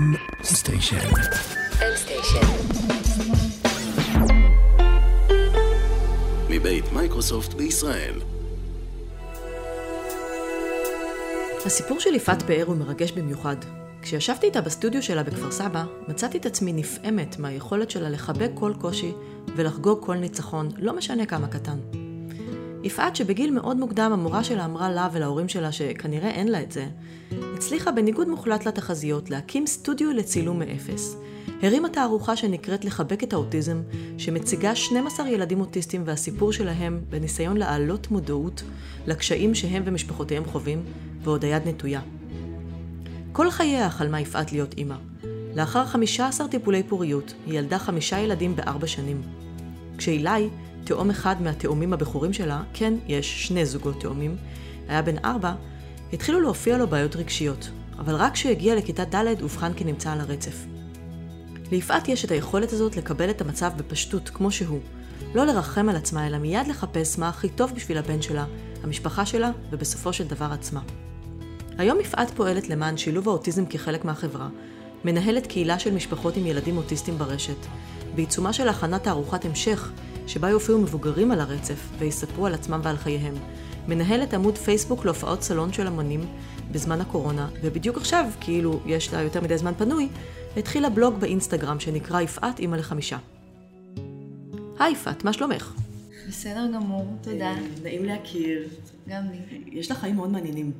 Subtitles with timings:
[0.00, 0.96] M Station.
[1.72, 2.46] M Station.
[6.50, 8.14] מבית מייקרוסופט בישראל.
[11.66, 13.56] הסיפור של יפעת פאר הוא מרגש במיוחד.
[14.02, 19.12] כשישבתי איתה בסטודיו שלה בכפר סבא, מצאתי את עצמי נפעמת מהיכולת שלה לחבק כל קושי
[19.56, 21.78] ולחגוג כל ניצחון, לא משנה כמה קטן.
[22.82, 26.86] יפעת, שבגיל מאוד מוקדם המורה שלה אמרה לה ולהורים שלה שכנראה אין לה את זה,
[27.54, 31.16] הצליחה בניגוד מוחלט לתחזיות להקים סטודיו לצילום מאפס.
[31.62, 33.82] הרימה תערוכה שנקראת לחבק את האוטיזם,
[34.18, 38.62] שמציגה 12 ילדים אוטיסטים והסיפור שלהם בניסיון להעלות מודעות
[39.06, 40.82] לקשיים שהם ומשפחותיהם חווים,
[41.22, 42.00] ועוד היד נטויה.
[43.32, 44.96] כל חייה חלמה יפעת להיות אימא.
[45.54, 49.22] לאחר 15 טיפולי פוריות, היא ילדה חמישה ילדים בארבע שנים.
[49.98, 50.48] כשאילי,
[50.84, 54.36] תאום אחד מהתאומים הבכורים שלה, כן, יש שני זוגות תאומים,
[54.88, 55.52] היה בן ארבע,
[56.12, 60.66] התחילו להופיע לו בעיות רגשיות, אבל רק כשהגיע לכיתה ד' אובחן כי נמצא על הרצף.
[61.72, 64.80] ליפעת יש את היכולת הזאת לקבל את המצב בפשטות, כמו שהוא.
[65.34, 68.44] לא לרחם על עצמה, אלא מיד לחפש מה הכי טוב בשביל הבן שלה,
[68.82, 70.80] המשפחה שלה, ובסופו של דבר עצמה.
[71.78, 74.48] היום יפעת פועלת למען שילוב האוטיזם כחלק מהחברה,
[75.04, 77.66] מנהלת קהילה של משפחות עם ילדים אוטיסטים ברשת,
[78.14, 79.90] בעיצומה של הכנת תערוכת המשך,
[80.30, 83.34] שבה יופיעו מבוגרים על הרצף ויספרו על עצמם ועל חייהם.
[83.88, 86.20] מנהלת עמוד פייסבוק להופעות סלון של המונים
[86.72, 90.08] בזמן הקורונה, ובדיוק עכשיו, כאילו יש לה יותר מדי זמן פנוי,
[90.56, 93.18] התחילה בלוג באינסטגרם שנקרא יפעת אימא לחמישה.
[94.78, 95.74] היי יפעת, מה שלומך?
[96.28, 97.50] בסדר גמור, תודה.
[97.50, 98.68] אה, נעים להכיר.
[99.08, 99.60] גם לי.
[99.80, 100.72] יש לך חיים מאוד מעניינים.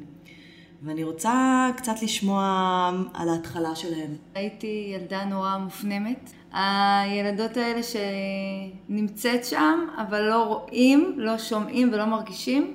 [0.82, 4.16] ואני רוצה קצת לשמוע על ההתחלה שלהם.
[4.34, 6.30] הייתי ילדה נורא מופנמת.
[6.52, 12.74] הילדות האלה שנמצאת שם, אבל לא רואים, לא שומעים ולא מרגישים,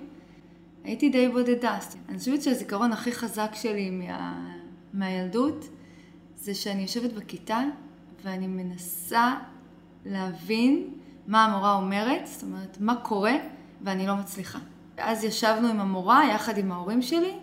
[0.84, 1.78] הייתי די בודדה.
[2.10, 4.46] אני חושבת שהזיכרון הכי חזק שלי מה...
[4.94, 5.66] מהילדות
[6.36, 7.60] זה שאני יושבת בכיתה
[8.24, 9.34] ואני מנסה
[10.06, 10.90] להבין
[11.28, 13.34] מה המורה אומרת, זאת אומרת, מה קורה,
[13.82, 14.60] ואני לא מצליחה.
[14.98, 17.34] ואז ישבנו עם המורה יחד עם ההורים שלי,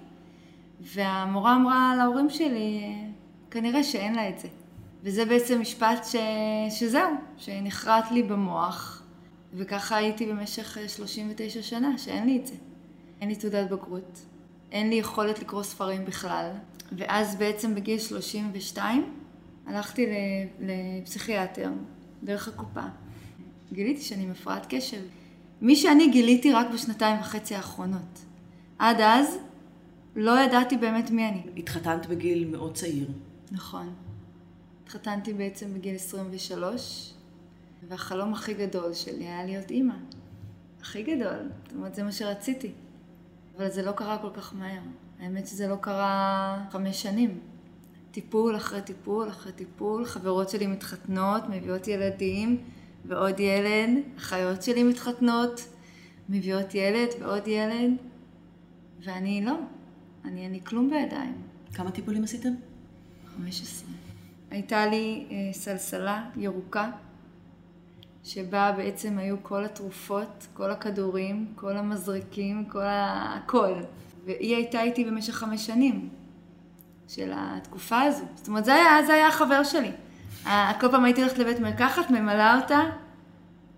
[0.83, 2.95] והמורה אמרה להורים שלי,
[3.51, 4.49] כנראה שאין לה את זה.
[5.03, 6.17] וזה בעצם משפט ש...
[6.71, 9.03] שזהו, שנחרט לי במוח,
[9.55, 12.55] וככה הייתי במשך 39 שנה, שאין לי את זה.
[13.21, 14.19] אין לי תעודת בגרות,
[14.73, 16.51] אין לי יכולת לקרוא ספרים בכלל,
[16.93, 19.15] ואז בעצם בגיל 32
[19.67, 20.07] הלכתי
[20.61, 21.71] לפסיכיאטר
[22.23, 22.85] דרך הקופה.
[23.73, 25.03] גיליתי שאני מפרעת קשב.
[25.61, 28.19] מי שאני גיליתי רק בשנתיים וחצי האחרונות.
[28.79, 29.39] עד אז
[30.17, 31.43] לא ידעתי באמת מי אני.
[31.57, 33.09] התחתנת בגיל מאוד צעיר.
[33.51, 33.95] נכון.
[34.85, 37.15] התחתנתי בעצם בגיל 23,
[37.89, 39.95] והחלום הכי גדול שלי היה להיות אימא.
[40.81, 41.51] הכי גדול.
[41.65, 42.73] זאת אומרת, זה מה שרציתי.
[43.57, 44.81] אבל זה לא קרה כל כך מהר.
[45.21, 47.41] האמת שזה לא קרה חמש שנים.
[48.11, 52.65] טיפול אחרי טיפול אחרי טיפול, חברות שלי מתחתנות, מביאות ילדים
[53.05, 55.61] ועוד ילד, אחיות שלי מתחתנות,
[56.29, 57.91] מביאות ילד ועוד ילד,
[59.05, 59.55] ואני לא.
[60.25, 61.35] אני אין לי כלום בידיים.
[61.75, 62.53] כמה טיפולים עשיתם?
[63.37, 63.89] 15.
[64.51, 66.91] הייתה לי אה, סלסלה ירוקה,
[68.25, 73.35] שבה בעצם היו כל התרופות, כל הכדורים, כל המזריקים, כל ה...
[73.37, 73.73] הכל.
[74.25, 76.09] והיא הייתה איתי במשך חמש שנים
[77.09, 78.25] של התקופה הזו.
[78.35, 79.91] זאת אומרת, זה היה, זה היה החבר שלי.
[80.81, 82.81] כל פעם הייתי הולכת לבית מרקחת, ממלאה אותה,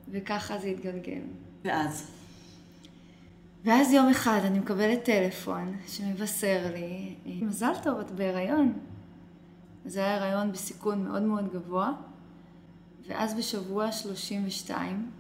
[0.09, 1.21] וככה זה התגלגל.
[1.65, 2.14] ואז?
[3.65, 8.73] ואז יום אחד אני מקבלת טלפון שמבשר לי, מזל טוב, את בהיריון.
[9.85, 11.93] זה היה הריון בסיכון מאוד מאוד גבוה,
[13.09, 15.11] ואז בשבוע 32,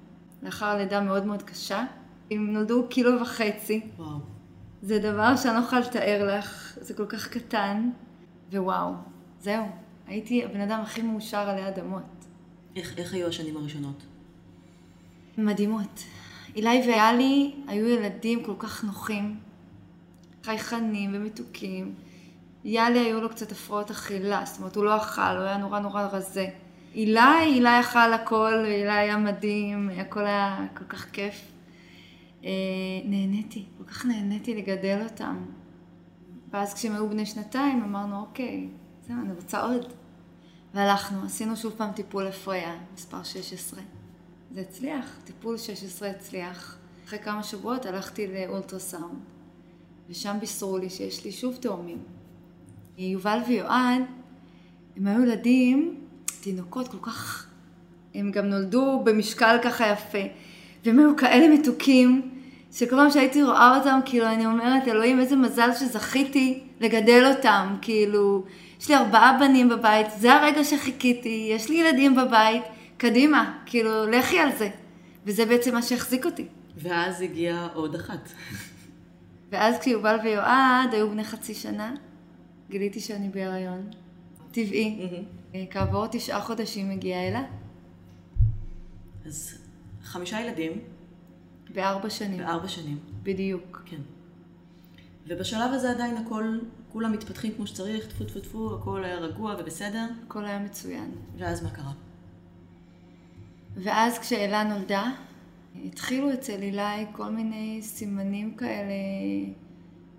[0.42, 1.84] לאחר לידה מאוד מאוד קשה,
[2.30, 3.80] הם נולדו קילו וחצי.
[3.96, 4.18] וואו.
[4.82, 7.90] זה דבר שאני לא יכולה לתאר לך, זה כל כך קטן,
[8.52, 8.92] ווואו,
[9.40, 9.64] זהו.
[10.06, 12.26] הייתי הבן אדם הכי מאושר עלי אדמות.
[12.76, 14.02] איך, איך היו השנים הראשונות?
[15.38, 16.04] מדהימות.
[16.56, 19.36] אילי ואלי היו ילדים כל כך נוחים,
[20.42, 21.94] חייכנים ומתוקים.
[22.64, 26.02] יאלי היו לו קצת הפרעות אכילה, זאת אומרת הוא לא אכל, הוא היה נורא נורא
[26.02, 26.46] רזה.
[26.94, 31.52] אילי, אילי אכל הכל, ואילי היה מדהים, הכל היה כל כך כיף.
[32.44, 32.50] אה,
[33.04, 35.44] נהניתי, כל כך נהניתי לגדל אותם.
[36.50, 38.68] ואז כשהם היו בני שנתיים אמרנו אוקיי,
[39.06, 39.92] זהו, אני רוצה עוד.
[40.74, 43.80] והלכנו, עשינו שוב פעם טיפול הפריה, מספר 16.
[44.54, 46.76] זה הצליח, טיפול 16 הצליח.
[47.06, 49.18] אחרי כמה שבועות הלכתי לאולטרסאונד,
[50.10, 51.98] ושם בישרו לי שיש לי שוב תאומים.
[52.98, 54.02] יובל ויועד,
[54.96, 56.00] הם היו ילדים,
[56.40, 57.46] תינוקות כל כך,
[58.14, 60.18] הם גם נולדו במשקל ככה יפה,
[60.84, 62.30] והם היו כאלה מתוקים,
[62.72, 68.44] שכל פעם שהייתי רואה אותם, כאילו, אני אומרת, אלוהים, איזה מזל שזכיתי לגדל אותם, כאילו,
[68.80, 72.62] יש לי ארבעה בנים בבית, זה הרגע שחיכיתי, יש לי ילדים בבית,
[73.04, 74.70] קדימה, כאילו, לכי על זה.
[75.24, 76.46] וזה בעצם מה שהחזיק אותי.
[76.76, 78.32] ואז הגיעה עוד אחת.
[79.50, 81.94] ואז כשיובל ויועד היו בני חצי שנה,
[82.70, 83.90] גיליתי שאני בהיריון.
[84.50, 85.08] טבעי.
[85.70, 87.42] כעבור תשעה חודשים הגיעה אלה.
[89.26, 89.58] אז
[90.02, 90.72] חמישה ילדים.
[91.74, 92.38] בארבע שנים.
[92.38, 92.98] בארבע שנים.
[93.22, 93.82] בדיוק.
[93.86, 94.00] כן.
[95.26, 96.58] ובשלב הזה עדיין הכל,
[96.88, 100.06] כולם מתפתחים כמו שצריך, טפו טפו טפו, הכל היה רגוע ובסדר.
[100.26, 101.10] הכל היה מצוין.
[101.38, 101.92] ואז מה קרה?
[103.76, 105.10] ואז כשאלה נולדה,
[105.84, 108.92] התחילו אצל אילי כל מיני סימנים כאלה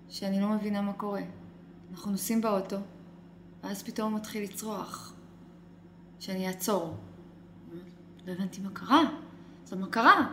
[0.08, 1.22] שאני לא מבינה מה קורה.
[1.92, 2.76] אנחנו נוסעים באוטו,
[3.64, 5.12] ואז פתאום הוא מתחיל לצרוח,
[6.20, 6.94] שאני אעצור.
[8.26, 9.02] לא הבנתי מה קרה.
[9.66, 10.26] אז מה קרה?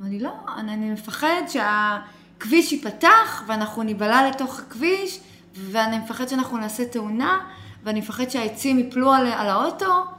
[0.00, 5.20] ואני לא, אני, אני מפחד שהכביש ייפתח ואנחנו ניבלע לתוך הכביש
[5.54, 7.46] ואני מפחד שאנחנו נעשה תאונה
[7.82, 10.15] ואני מפחד שהעצים יפלו על, על האוטו.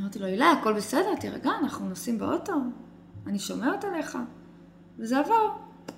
[0.00, 2.52] אמרתי לו, הילה, הכל בסדר, תירגע, אנחנו נוסעים באוטו,
[3.26, 4.18] אני שומרת עליך.
[4.98, 5.48] וזה עבר.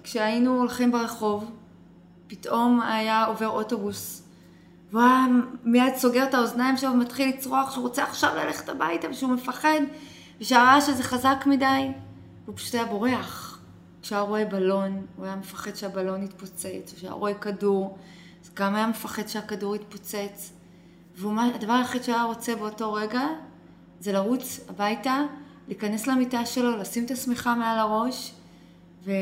[0.02, 1.50] כשהיינו הולכים ברחוב,
[2.26, 4.22] פתאום היה עובר אוטובוס,
[4.90, 5.26] והוא היה
[5.64, 9.80] מיד סוגר את האוזניים שלו ומתחיל לצרוח שהוא רוצה עכשיו ללכת הביתה ושהוא מפחד,
[10.40, 11.92] ושהרעש הזה חזק מדי,
[12.44, 13.60] והוא פשוט היה בורח.
[14.02, 17.98] כשהיה רואה בלון, הוא היה מפחד שהבלון יתפוצץ, כשהיה רואה כדור,
[18.44, 20.52] אז גם היה מפחד שהכדור יתפוצץ.
[21.16, 23.22] והדבר היחיד שהיה רוצה באותו רגע,
[24.00, 25.22] זה לרוץ הביתה,
[25.68, 28.32] להיכנס למיטה שלו, לשים את השמיכה מעל הראש,
[29.04, 29.12] ו...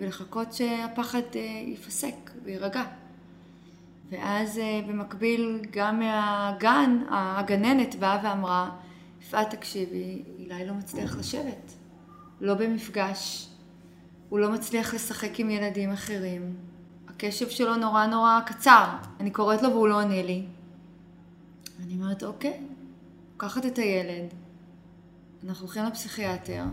[0.00, 2.84] ולחכות שהפחד uh, ייפסק ויירגע.
[4.10, 8.70] ואז uh, במקביל גם מהגן, הגננת באה ואמרה,
[9.20, 11.72] יפעת תקשיבי, אילי לא מצליח לשבת,
[12.40, 13.48] לא במפגש,
[14.28, 16.56] הוא לא מצליח לשחק עם ילדים אחרים,
[17.08, 18.86] הקשב שלו נורא נורא קצר,
[19.20, 20.44] אני קוראת לו והוא לא עונה לי.
[21.84, 22.60] אני אומרת, אוקיי,
[23.42, 24.34] לוקחת את הילד,
[25.44, 26.64] אנחנו הולכים לפסיכיאטר,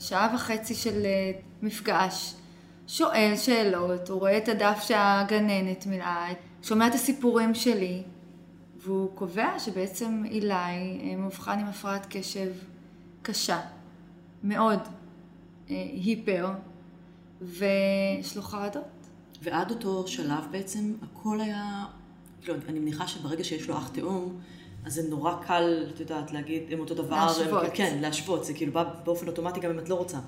[0.00, 2.34] שעה וחצי של uh, מפגש,
[2.86, 6.28] שואל שאלות, הוא רואה את הדף שהגננת מילאה,
[6.62, 8.02] שומע את הסיפורים שלי,
[8.76, 12.52] והוא קובע שבעצם אילי אה, מאובחן עם הפרעת קשב
[13.22, 13.60] קשה,
[14.44, 14.80] מאוד
[15.70, 16.50] אה, היפר,
[17.40, 18.84] ויש לו חרדות.
[19.42, 21.84] ועד אותו שלב בעצם הכל היה,
[22.42, 24.40] כאילו, אני מניחה שברגע שיש לו אח תאום,
[24.86, 27.16] אז זה נורא קל, את יודעת, להגיד, הם אותו דבר.
[27.16, 27.66] להשוות.
[27.74, 30.18] כן, להשוות, זה כאילו בא באופן אוטומטי גם אם את לא רוצה.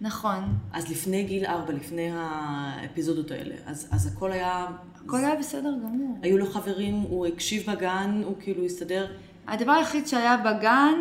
[0.00, 0.44] נכון.
[0.72, 4.66] אז לפני גיל ארבע, לפני האפיזודות האלה, אז, אז הכל היה...
[5.04, 6.18] הכל היה בסדר גמור.
[6.22, 9.06] היו לו חברים, הוא הקשיב בגן, הוא כאילו הסתדר.
[9.46, 10.94] הדבר היחיד שהיה בגן,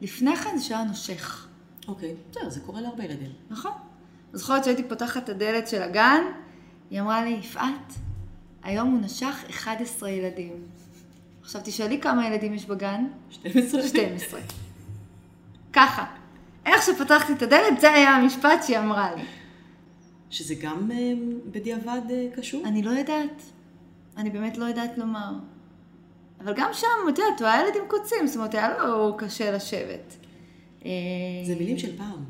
[0.00, 1.48] לפני כן זה שהיה נושך.
[1.88, 3.32] אוקיי, בסדר, זה קורה להרבה ילדים.
[3.50, 3.72] נכון.
[4.32, 6.22] אז זוכרת שהייתי פותחת את הדלת של הגן,
[6.90, 7.92] היא אמרה לי, יפעת,
[8.62, 10.52] היום הוא נשך 11 ילדים.
[11.44, 13.04] עכשיו תשאלי כמה ילדים יש בגן?
[13.30, 13.82] 12?
[13.88, 14.40] 12.
[15.72, 16.04] ככה.
[16.66, 19.22] איך שפתחתי את הדלת, זה היה המשפט שהיא אמרה לי.
[20.30, 21.12] שזה גם אה,
[21.50, 22.62] בדיעבד אה, קשור?
[22.66, 23.42] אני לא יודעת.
[24.16, 25.32] אני באמת לא יודעת לומר.
[26.40, 29.50] אבל גם שם, את יודעת, הוא היה ילד עם קוצים, זאת אומרת, היה לו קשה
[29.50, 30.16] לשבת.
[30.84, 30.90] אה,
[31.46, 32.24] זה מילים של פעם.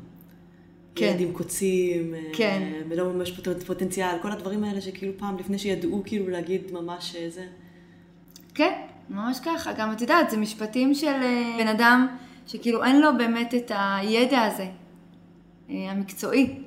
[0.95, 1.05] כן.
[1.05, 2.81] ילד עם קוצים, כן.
[2.89, 7.45] ולא ממש פוט- פוטנציאל, כל הדברים האלה שכאילו פעם, לפני שידעו כאילו להגיד ממש זה.
[8.53, 9.73] כן, ממש ככה.
[9.73, 12.07] גם את יודעת, זה משפטים של אה, בן אדם
[12.47, 14.67] שכאילו אין לו באמת את הידע הזה,
[15.69, 16.59] אה, המקצועי.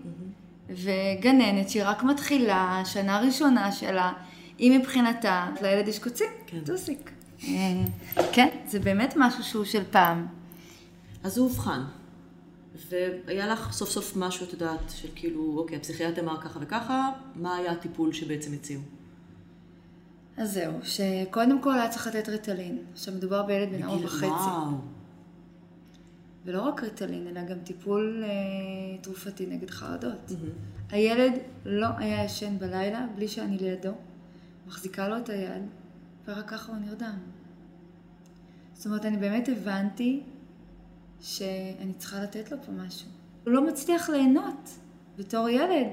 [0.71, 4.13] וגננת שהיא רק מתחילה, שנה ראשונה שלה,
[4.59, 6.61] היא מבחינתה, לילד יש קוצים, כן.
[6.65, 7.11] טוסיק.
[7.45, 7.83] אה,
[8.33, 10.27] כן, זה באמת משהו שהוא של פעם.
[11.25, 11.83] אז הוא אובחן.
[13.27, 17.57] והיה לך סוף סוף משהו, את יודעת, של כאילו, אוקיי, הפסיכיאטר אמר ככה וככה, מה
[17.57, 18.81] היה הטיפול שבעצם הציעו?
[20.39, 22.79] אז זהו, שקודם כל היה צריך לתת ריטלין.
[22.93, 24.27] עכשיו מדובר בילד בן ארבע וחצי.
[24.27, 24.71] וואו.
[26.45, 28.29] ולא רק ריטלין, אלא גם טיפול אה,
[29.01, 30.33] תרופתי נגד חרדות.
[30.91, 31.33] הילד
[31.65, 33.93] לא היה ישן בלילה בלי שאני לידו,
[34.67, 35.63] מחזיקה לו את היד,
[36.29, 37.19] ורק ככה הוא נרדם.
[38.75, 40.23] זאת אומרת, אני באמת הבנתי
[41.21, 43.09] שאני צריכה לתת לו פה משהו.
[43.45, 44.71] הוא לא מצליח ליהנות
[45.19, 45.89] בתור ילד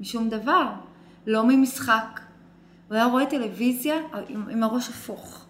[0.00, 0.72] משום דבר,
[1.26, 2.20] לא ממשחק.
[2.92, 3.94] הוא היה רואה טלוויזיה
[4.28, 5.44] עם, עם הראש הפוך.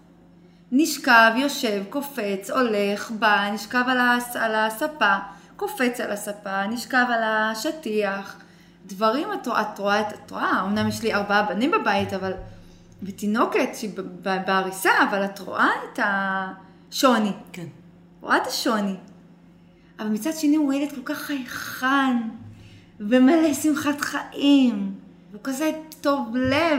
[0.73, 5.17] נשכב, יושב, קופץ, הולך, בא, נשכב על, הס, על הספה,
[5.57, 8.37] קופץ על הספה, נשכב על השטיח.
[8.87, 12.33] דברים, את, רואה- את רואה, את רואה, אמנם יש לי ארבעה בנים בבית, אבל...
[13.03, 13.91] ותינוקת שהיא
[14.25, 17.33] בעריסה, אבל את רואה את השוני.
[17.53, 17.67] כן.
[18.21, 18.97] רואה את השוני.
[19.99, 22.17] אבל מצד שני הוא ילד כל כך חייכן,
[23.01, 24.95] ומלא שמחת חיים,
[25.31, 25.71] והוא כזה
[26.01, 26.79] טוב לב,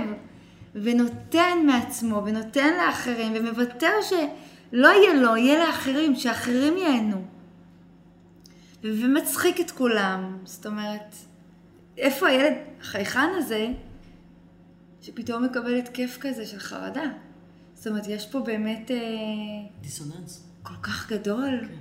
[0.75, 7.25] ונותן מעצמו, ונותן לאחרים, ומוותר שלא יהיה לו, יהיה לאחרים, שאחרים ייהנו.
[8.83, 11.15] ומצחיק את כולם, זאת אומרת,
[11.97, 13.67] איפה הילד החייכן הזה,
[15.01, 17.03] שפתאום מקבל התקף כזה של חרדה?
[17.75, 18.91] זאת אומרת, יש פה באמת...
[18.91, 18.97] אה,
[19.81, 20.43] דיסוננס.
[20.63, 21.59] כל כך גדול.
[21.61, 21.73] כן.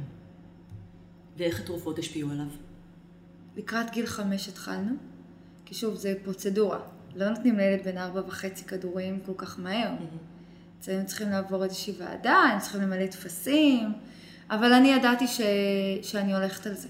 [1.36, 2.46] ואיך התרופות השפיעו עליו?
[3.56, 4.94] לקראת גיל חמש התחלנו,
[5.64, 6.78] כי שוב, זה פרוצדורה.
[7.16, 9.90] לא נותנים לילד בן ארבע וחצי כדורים כל כך מהר.
[10.82, 13.92] אז היינו צריכים לעבור איזושהי ועדה, היינו צריכים למלא טפסים,
[14.50, 15.40] אבל אני ידעתי ש...
[16.02, 16.88] שאני הולכת על זה.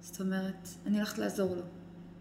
[0.00, 1.62] זאת אומרת, אני הולכת לעזור לו.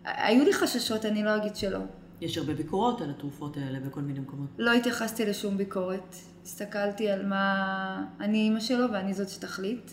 [0.05, 1.79] היו לי חששות, אני לא אגיד שלא.
[2.22, 4.50] יש הרבה ביקורות על התרופות האלה בכל מיני מקומות.
[4.58, 6.15] לא התייחסתי לשום ביקורת.
[6.43, 8.05] הסתכלתי על מה...
[8.20, 9.91] אני אימא שלו ואני זאת שתחליט.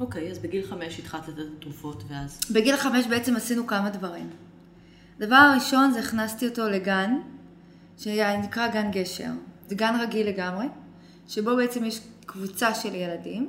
[0.00, 2.40] אוקיי, אז בגיל חמש התחלת לתת תרופות, ואז?
[2.50, 4.30] בגיל חמש בעצם עשינו כמה דברים.
[5.20, 7.20] הדבר הראשון זה הכנסתי אותו לגן,
[7.98, 9.30] שנקרא גן גשר.
[9.68, 10.66] זה גן רגיל לגמרי,
[11.28, 13.48] שבו בעצם יש קבוצה של ילדים,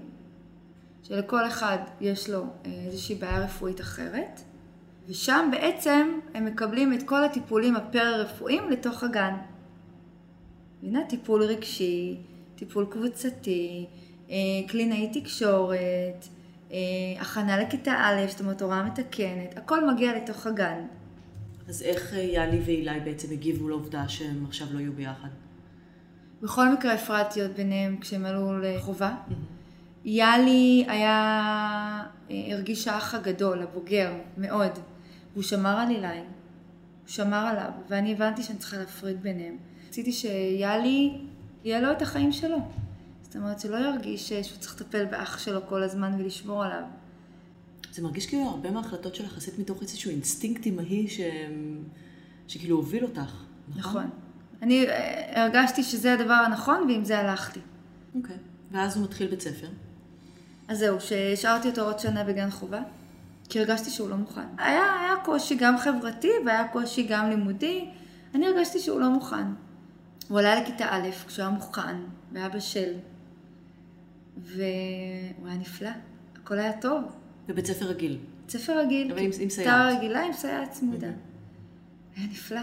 [1.03, 4.41] שלכל אחד יש לו אה, איזושהי בעיה רפואית אחרת,
[5.07, 9.33] ושם בעצם הם מקבלים את כל הטיפולים הפרא-רפואיים לתוך הגן.
[10.83, 12.17] הנה טיפול רגשי,
[12.55, 13.86] טיפול קבוצתי,
[14.29, 14.36] אה,
[14.67, 16.27] קלינאי תקשורת,
[16.71, 16.77] אה,
[17.19, 20.81] הכנה לכיתה א', זאת אומרת הוראה מתקנת, הכל מגיע לתוך הגן.
[21.67, 25.27] אז איך יאלי ואילי בעצם הגיבו לעובדה שהם עכשיו לא יהיו ביחד?
[26.41, 29.15] בכל מקרה הפרעתי עוד ביניהם כשהם עלו לחובה.
[30.05, 34.71] יאלי היה, הרגיש האח הגדול, הבוגר, מאוד.
[35.33, 36.25] והוא שמר על אילי, הוא
[37.07, 39.57] שמר עליו, ואני הבנתי שאני צריכה להפריד ביניהם.
[39.88, 41.17] רציתי שיאלי,
[41.63, 42.57] יהיה לו את החיים שלו.
[43.21, 46.83] זאת אומרת, שלא ירגיש שהוא צריך לטפל באח שלו כל הזמן ולשמור עליו.
[47.97, 51.19] זה מרגיש כאילו הרבה מההחלטות שלך עשית מתוך איזשהו אינסטינקט אימהי ש...
[52.47, 53.43] שכאילו הוביל אותך,
[53.75, 53.79] נכון?
[53.79, 54.09] נכון.
[54.61, 57.59] אני אה, הרגשתי שזה הדבר הנכון ועם זה הלכתי.
[58.15, 58.35] אוקיי.
[58.35, 58.39] Okay.
[58.71, 59.67] ואז הוא מתחיל בית ספר.
[60.67, 62.81] אז זהו, שהשארתי אותו עוד שנה בגן חובה,
[63.49, 64.45] כי הרגשתי שהוא לא מוכן.
[64.57, 67.89] היה, היה קושי גם חברתי והיה קושי גם לימודי,
[68.35, 69.45] אני הרגשתי שהוא לא מוכן.
[70.27, 71.95] הוא עלה לכיתה א' כשהוא היה מוכן
[72.31, 72.93] והיה בשל,
[74.37, 75.91] והוא היה נפלא,
[76.35, 77.16] הכל היה טוב.
[77.47, 78.17] בבית ספר רגיל.
[78.41, 79.69] בית ספר רגיל, אבל עם, עם סייעת.
[79.69, 81.11] כיתה רגילה עם סייעת צמודה.
[82.15, 82.61] היה נפלא.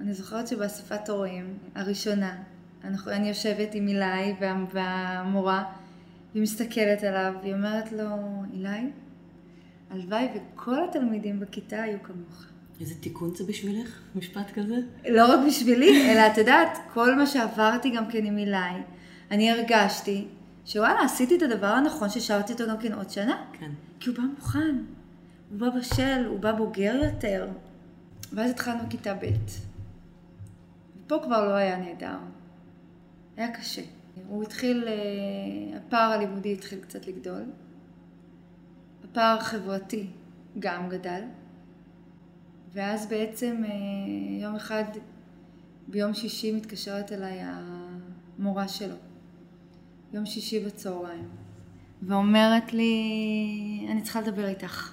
[0.00, 2.36] אני זוכרת שבאספת הורים הראשונה,
[2.84, 4.34] אני יושבת עם אילי
[4.72, 5.64] והמורה,
[6.32, 8.06] והיא מסתכלת עליו, והיא אומרת לו,
[8.52, 8.90] אילי,
[9.90, 12.44] הלוואי וכל התלמידים בכיתה היו כמוך.
[12.80, 14.74] איזה תיקון זה בשבילך, משפט כזה?
[15.08, 18.56] לא רק בשבילי, אלא את יודעת, כל מה שעברתי גם כן עם אילי,
[19.30, 20.24] אני הרגשתי
[20.66, 23.44] שוואלה, עשיתי את הדבר הנכון ששרתי אותו גם כן עוד שנה.
[23.52, 23.70] כן.
[24.00, 24.76] כי הוא בא מוכן,
[25.50, 27.48] הוא בא בשל, הוא בא בוגר יותר.
[28.32, 29.26] ואז התחלנו כיתה ב'.
[31.06, 32.18] ופה כבר לא היה נהדר.
[33.36, 33.82] היה קשה.
[34.28, 37.42] הוא התחיל, אה, הפער הלימודי התחיל קצת לגדול.
[39.04, 40.06] הפער החברתי
[40.58, 41.22] גם גדל.
[42.72, 43.70] ואז בעצם אה,
[44.42, 44.84] יום אחד,
[45.88, 47.40] ביום שישי מתקשרת אליי
[48.38, 48.94] המורה שלו.
[50.12, 51.28] יום שישי בצהריים.
[52.02, 54.92] ואומרת לי, אני צריכה לדבר איתך.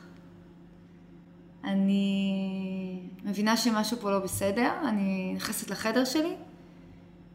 [1.64, 6.36] אני מבינה שמשהו פה לא בסדר, אני נכנסת לחדר שלי,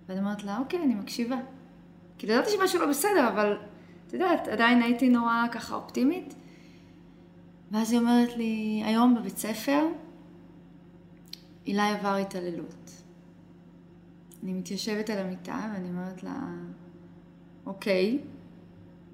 [0.08, 1.36] ואני אומרת לה, אוקיי, אני מקשיבה.
[2.18, 3.58] כי ידעתי שמשהו לא בסדר, אבל
[4.06, 6.34] את יודעת, עדיין הייתי נורא ככה אופטימית.
[7.70, 9.86] ואז היא אומרת לי, היום בבית ספר,
[11.66, 12.90] אילי עבר התעללות.
[14.42, 16.40] אני מתיישבת על המיטה ואני אומרת לה,
[17.66, 18.18] אוקיי,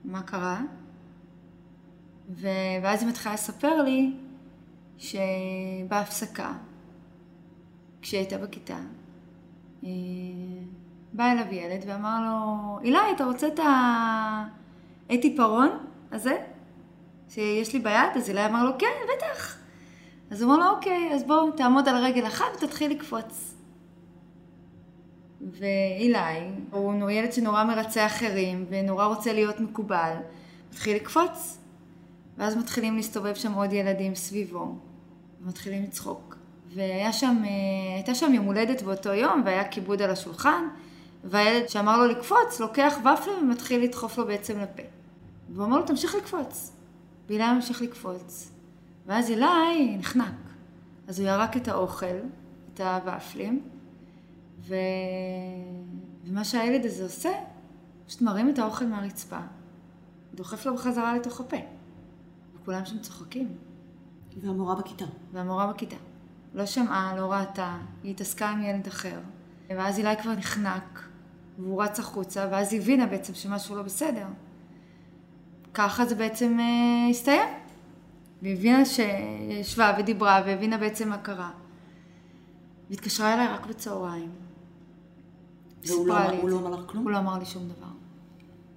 [0.05, 0.61] מה קרה?
[2.31, 2.49] ו...
[2.83, 4.13] ואז היא מתחילה לספר לי
[4.99, 6.53] שבהפסקה,
[8.03, 8.79] כשהיא הייתה בכיתה,
[9.85, 9.91] אה,
[11.13, 13.61] בא אליו ילד ואמר לו, אילי, אתה רוצה את
[15.09, 15.69] העיפרון
[16.13, 16.37] הזה
[17.29, 18.17] שיש לי ביד?
[18.17, 18.87] אז אילי אמר לו, כן,
[19.17, 19.59] בטח.
[20.31, 23.58] אז הוא אמר לו, אוקיי, אז בוא תעמוד על רגל אחת ותתחיל לקפוץ.
[25.41, 30.15] ואילי, הוא ילד שנורא מרצה אחרים ונורא רוצה להיות מקובל,
[30.71, 31.59] מתחיל לקפוץ.
[32.39, 34.75] ואז מתחילים להסתובב שם עוד ילדים סביבו,
[35.43, 36.37] ומתחילים לצחוק.
[36.75, 37.43] והייתה שם,
[38.09, 40.65] אה, שם יום הולדת באותו יום, והיה כיבוד על השולחן,
[41.25, 44.83] והילד שאמר לו לקפוץ, לוקח ופלה ומתחיל לדחוף לו בעצם לפה.
[45.51, 46.73] והוא אמר לו, תמשיך לקפוץ.
[47.29, 48.51] ואילי ממשיך לקפוץ.
[49.07, 50.35] ואז אילי נחנק.
[51.09, 52.07] אז הוא ירק את האוכל,
[52.75, 53.63] את הוואפלים,
[54.69, 54.75] ו...
[56.25, 57.31] ומה שהילד הזה עושה,
[58.07, 59.39] פשוט מרים את האוכל מהרצפה,
[60.35, 61.57] דוחף לו בחזרה לתוך הפה.
[62.55, 63.49] וכולם שם צוחקים.
[64.41, 65.05] והמורה בכיתה.
[65.33, 65.97] והמורה בכיתה.
[66.55, 69.19] לא שמעה, לא ראתה, היא התעסקה עם ילד אחר.
[69.69, 71.09] ואז אילי כבר נחנק,
[71.59, 74.27] והוא רץ החוצה, ואז היא הבינה בעצם שמשהו לא בסדר.
[75.75, 77.49] ככה זה בעצם אה, הסתיים.
[78.43, 81.51] והיא הבינה שישבה ודיברה, והבינה בעצם מה קרה.
[82.91, 84.48] והתקשרה אליי רק בצהריים.
[85.87, 86.51] והוא לא, לי הוא.
[86.51, 87.05] לא אמר לך כלום?
[87.05, 87.87] הוא לא אמר לי שום דבר.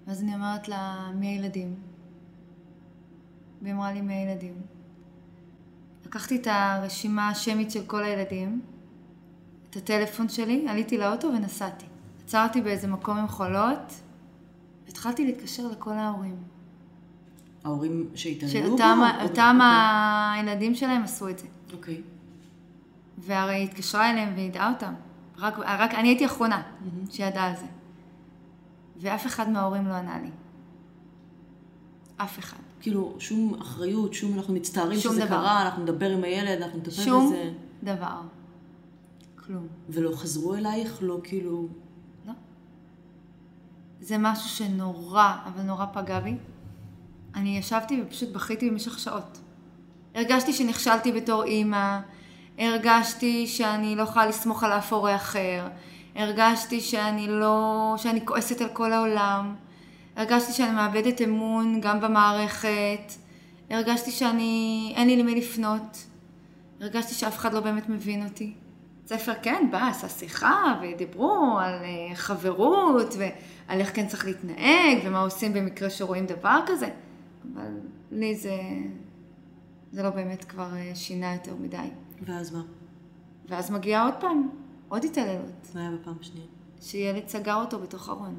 [0.07, 1.75] ואז אני אומרת לה, מי הילדים?
[3.61, 4.53] והיא אמרה לי, מי הילדים?
[6.05, 8.61] לקחתי את הרשימה השמית של כל הילדים,
[9.69, 11.85] את הטלפון שלי, עליתי לאוטו ונסעתי.
[12.25, 13.93] עצרתי באיזה מקום עם חולות,
[14.85, 16.35] והתחלתי להתקשר לכל ההורים.
[17.63, 19.19] ההורים שהתעללו שאותם בו?
[19.23, 20.51] או- אותם אוקיי.
[20.51, 21.47] הילדים שלהם עשו את זה.
[21.73, 22.01] אוקיי.
[23.17, 24.93] והרי היא התקשרה אליהם וידעה אותם.
[25.37, 26.61] רק, רק אני הייתי האחרונה
[27.09, 27.65] שידעה על זה.
[28.97, 30.29] ואף אחד מההורים לא ענה לי.
[32.17, 32.57] אף אחד.
[32.81, 35.35] כאילו, שום אחריות, שום אנחנו מצטערים שום שזה דבר.
[35.35, 37.51] קרה, אנחנו נדבר עם הילד, אנחנו נטפל שום בזה.
[37.83, 38.21] דבר.
[39.45, 39.67] כלום.
[39.89, 40.97] ולא חזרו אלייך?
[41.01, 41.67] לא כאילו...
[42.27, 42.33] לא.
[44.01, 46.35] זה משהו שנורא, אבל נורא פגע בי.
[47.35, 49.39] אני ישבתי ופשוט בכיתי במשך שעות.
[50.15, 51.99] הרגשתי שנכשלתי בתור אימא,
[52.57, 55.67] הרגשתי שאני לא יכולה לסמוך על אף הורה אחר,
[56.15, 57.93] הרגשתי שאני לא...
[57.97, 59.55] שאני כועסת על כל העולם,
[60.15, 63.13] הרגשתי שאני מאבדת אמון גם במערכת,
[63.69, 64.93] הרגשתי שאני...
[64.95, 66.05] אין לי למי לפנות,
[66.81, 68.53] הרגשתי שאף אחד לא באמת מבין אותי.
[69.05, 75.19] ספר כן בא, עשה שיחה, ודיברו על אה, חברות, ועל איך כן צריך להתנהג, ומה
[75.19, 76.89] עושים במקרה שרואים דבר כזה,
[77.53, 77.79] אבל
[78.11, 78.57] לי זה,
[79.91, 81.77] זה לא באמת כבר אה, שינה יותר מדי.
[82.21, 82.61] ואז מה?
[83.49, 84.49] ואז מגיעה עוד פעם,
[84.89, 86.47] עוד התעללות, מה היה בפעם השנייה?
[86.81, 88.35] שילד סגר אותו בתוך ארון.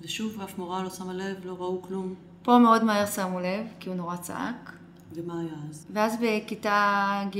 [0.00, 2.14] ושוב, אף מורה לא שמה לב, לא ראו כלום.
[2.42, 4.72] פה מאוד מהר שמו לב, כי הוא נורא צעק.
[5.14, 5.86] ומה היה אז?
[5.90, 7.38] ואז בכיתה ג'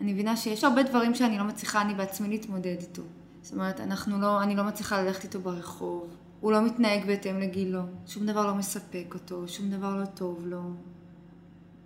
[0.00, 3.02] אני מבינה שיש הרבה דברים שאני לא מצליחה אני בעצמי להתמודד איתו.
[3.42, 6.06] זאת אומרת, אנחנו לא, אני לא מצליחה ללכת איתו ברחוב,
[6.40, 10.62] הוא לא מתנהג בהתאם לגילו, שום דבר לא מספק אותו, שום דבר לא טוב לו.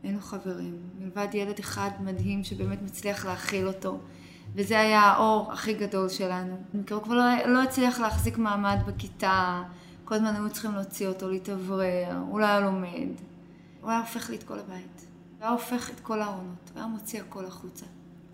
[0.07, 3.99] אין לו חברים, מלבד ילד אחד מדהים שבאמת מצליח להכיל אותו.
[4.55, 6.57] וזה היה האור הכי גדול שלנו.
[6.91, 9.63] הוא כבר לא, לא הצליח להחזיק מעמד בכיתה,
[10.05, 13.09] כל הזמן היו צריכים להוציא אותו, להתאוורר, הוא לא היה לומד.
[13.81, 15.07] הוא היה הופך לי את כל הבית.
[15.39, 17.87] הוא היה הופך את כל הארונות, הוא היה מוציא הכל החוצה.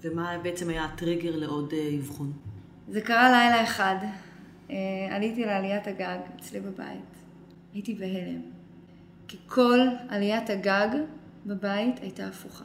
[0.03, 2.33] ומה בעצם היה הטריגר לעוד אה, אבחון?
[2.89, 3.97] זה קרה לילה אחד.
[4.71, 4.77] אה,
[5.11, 7.17] עליתי לעליית הגג אצלי בבית.
[7.75, 8.41] הייתי בהלם.
[9.29, 10.89] כי כל עליית הגג
[11.47, 12.65] בבית הייתה הפוכה.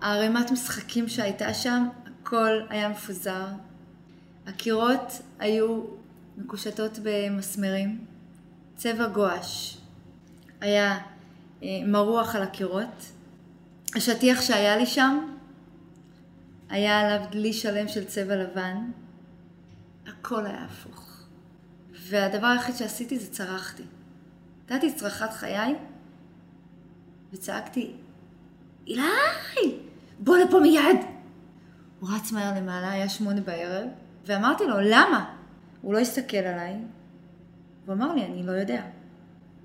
[0.00, 3.46] הערימת משחקים שהייתה שם, הכל היה מפוזר.
[4.46, 5.82] הקירות היו
[6.38, 8.04] מקושטות במסמרים.
[8.76, 9.78] צבע גואש.
[10.60, 10.98] היה
[11.62, 13.04] אה, מרוח על הקירות.
[13.96, 15.36] השטיח שהיה לי שם,
[16.68, 18.90] היה עליו דלי שלם של צבע לבן.
[20.06, 21.26] הכל היה הפוך.
[22.08, 23.82] והדבר היחיד שעשיתי זה צרחתי.
[24.70, 25.74] נתתי צרחת חיי
[27.34, 27.92] וצעקתי,
[28.86, 29.02] אילי,
[30.18, 30.96] בוא לפה מיד!
[32.00, 33.88] הוא רץ מהר למעלה, היה שמונה בערב,
[34.26, 35.34] ואמרתי לו, למה?
[35.82, 36.76] הוא לא הסתכל עליי,
[37.86, 38.82] הוא אמר לי, אני לא יודע.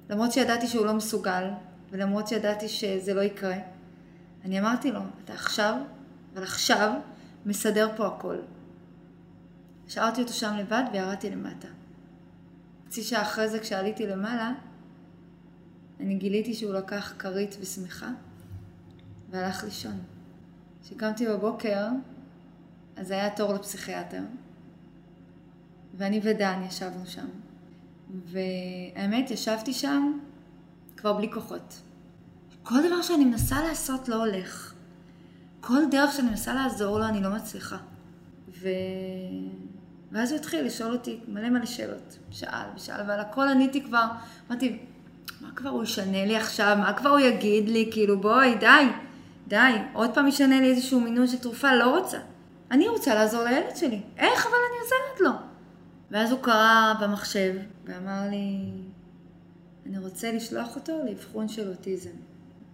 [0.10, 1.44] למרות שידעתי שהוא לא מסוגל,
[1.92, 3.58] ולמרות שידעתי שזה לא יקרה,
[4.46, 5.76] אני אמרתי לו, אתה עכשיו,
[6.34, 6.94] אבל עכשיו,
[7.46, 8.38] מסדר פה הכל.
[9.88, 11.68] השארתי אותו שם לבד וירדתי למטה.
[12.88, 14.52] חצי שעה אחרי זה כשעליתי למעלה,
[16.00, 18.10] אני גיליתי שהוא לקח כרית ושמיכה
[19.30, 20.00] והלך לישון.
[20.84, 21.88] כשקמתי בבוקר,
[22.96, 24.22] אז היה תור לפסיכיאטר,
[25.94, 27.28] ואני ודן ישבנו שם.
[28.26, 30.20] והאמת, ישבתי שם
[30.98, 31.82] כבר בלי כוחות.
[32.64, 34.74] כל דבר שאני מנסה לעשות לא הולך.
[35.62, 37.78] כל דרך שאני מנסה לעזור לו, אני לא מצליחה.
[38.50, 38.70] ו...
[40.12, 42.18] ואז הוא התחיל לשאול אותי מלא מלא שאלות.
[42.32, 44.06] שאל ושאל, ועל הכל עניתי כבר,
[44.50, 44.80] אמרתי,
[45.42, 46.78] מה כבר הוא ישנה לי עכשיו?
[46.80, 47.90] מה כבר הוא יגיד לי?
[47.92, 48.86] כאילו, בואי, די,
[49.48, 49.74] די.
[49.94, 52.18] עוד פעם ישנה לי איזשהו מינון של תרופה, לא רוצה.
[52.72, 54.02] אני רוצה לעזור לילד שלי.
[54.18, 55.48] איך אבל אני עוזרת לו?
[56.12, 58.72] ואז הוא קרא במחשב ואמר לי,
[59.86, 62.10] אני רוצה לשלוח אותו לאבחון של אוטיזם.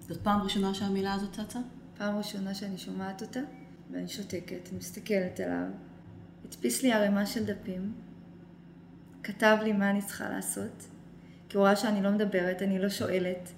[0.08, 1.60] זאת פעם ראשונה שהמילה הזאת צצה?
[1.98, 3.40] פעם ראשונה שאני שומעת אותה,
[3.92, 5.68] ואני שותקת, מסתכלת עליו,
[6.46, 7.94] הדפיס לי ערימה של דפים,
[9.24, 10.84] כתב לי מה אני צריכה לעשות,
[11.50, 13.50] כי הוא ראה שאני לא מדברת, אני לא שואלת,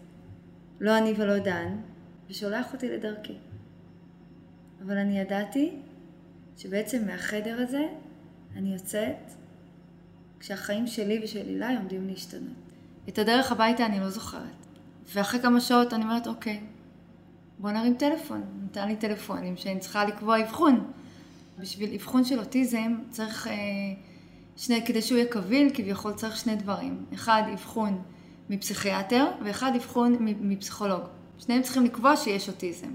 [0.79, 1.75] לא אני ולא דן,
[2.29, 3.37] ושולח אותי לדרכי.
[4.85, 5.71] אבל אני ידעתי
[6.57, 7.87] שבעצם מהחדר הזה
[8.55, 9.31] אני יוצאת
[10.39, 12.53] כשהחיים שלי ושל אילי עומדים להשתנות.
[13.09, 14.41] את הדרך הביתה אני לא זוכרת.
[15.13, 16.59] ואחרי כמה שעות אני אומרת, אוקיי,
[17.59, 18.43] בוא נרים טלפון.
[18.65, 20.91] נתן לי טלפונים שאני צריכה לקבוע אבחון.
[21.59, 23.53] בשביל אבחון של אוטיזם צריך, אה,
[24.57, 27.05] שני, כדי שהוא יהיה קביל, כביכול צריך שני דברים.
[27.13, 28.01] אחד, אבחון
[28.49, 31.01] מפסיכיאטר, ואחד, אבחון מפסיכולוג.
[31.37, 32.87] שניהם צריכים לקבוע שיש אוטיזם.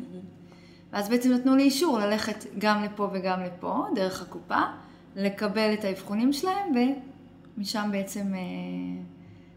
[0.93, 4.61] ואז בעצם נתנו לי אישור ללכת גם לפה וגם לפה, דרך הקופה,
[5.17, 6.73] לקבל את האבחונים שלהם,
[7.57, 8.41] ומשם בעצם אה,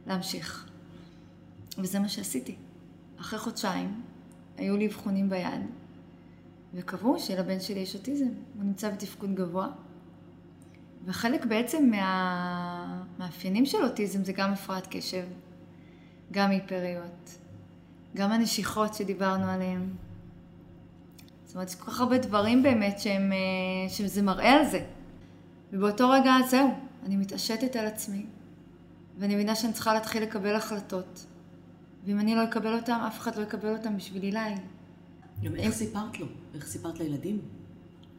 [0.08, 0.70] להמשיך.
[1.78, 2.56] וזה מה שעשיתי.
[3.20, 4.02] אחרי חודשיים
[4.58, 5.62] היו לי אבחונים ביד,
[6.74, 8.30] וקבעו שלבן שלי יש אוטיזם.
[8.56, 9.68] הוא נמצא בתפקוד גבוה.
[11.06, 15.26] וחלק בעצם מהמאפיינים של אוטיזם זה גם הפרעת קשב,
[16.32, 17.38] גם היפריות,
[18.16, 19.90] גם הנשיכות שדיברנו עליהן.
[21.46, 24.86] זאת אומרת, יש כל כך הרבה דברים באמת שהם, אה, שזה מראה על זה.
[25.74, 26.70] ובאותו רגע, זהו,
[27.06, 28.26] אני מתעשתת על עצמי,
[29.20, 31.26] ואני מבינה שאני צריכה להתחיל לקבל החלטות.
[32.06, 34.56] ואם אני לא אקבל אותם, אף אחד לא יקבל אותם בשביל אילי.
[35.44, 36.26] גם איך סיפרת לו?
[36.56, 37.40] איך סיפרת לילדים?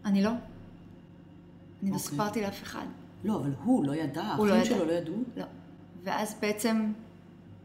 [0.05, 0.31] אני לא.
[1.83, 2.87] אני לא סיפרתי לאף אחד.
[3.25, 5.15] לא, אבל הוא לא ידע, האחים לא שלו לא ידעו?
[5.37, 5.45] לא.
[6.05, 6.93] ואז בעצם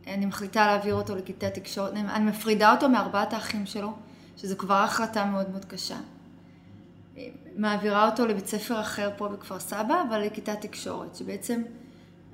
[0.08, 3.92] אני מחליטה להעביר אותו לכיתה תקשורת, אני מפרידה אותו מארבעת האחים שלו,
[4.38, 5.98] שזו כבר החלטה מאוד מאוד קשה.
[7.56, 11.62] מעבירה אותו לבית ספר אחר פה בכפר סבא, אבל לכיתה תקשורת, שבעצם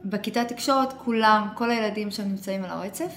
[0.06, 3.14] בכיתה תקשורת כולם, כל הילדים שם נמצאים על הרצף,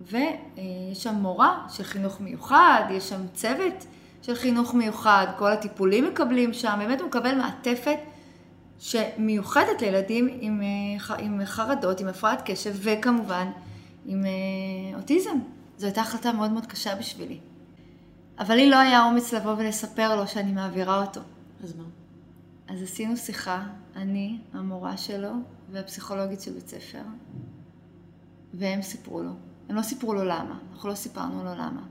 [0.00, 3.86] ויש שם מורה של חינוך מיוחד, יש שם צוות
[4.22, 7.98] של חינוך מיוחד, כל הטיפולים מקבלים שם, באמת הוא מקבל מעטפת
[8.78, 13.50] שמיוחדת לילדים עם, אה, עם חרדות, עם הפרעת קשב וכמובן
[14.06, 15.38] עם אה, אוטיזם.
[15.78, 17.38] זו הייתה החלטה מאוד מאוד קשה בשבילי.
[18.38, 21.20] אבל לי לא היה אומץ לבוא ולספר לו שאני מעבירה אותו.
[21.64, 21.84] אז מה?
[22.68, 23.62] אז עשינו שיחה,
[23.96, 25.32] אני, המורה שלו
[25.72, 27.02] והפסיכולוגית של בית ספר,
[28.54, 29.30] והם סיפרו לו.
[29.68, 31.82] הם לא סיפרו לו למה, אנחנו לא סיפרנו לו למה.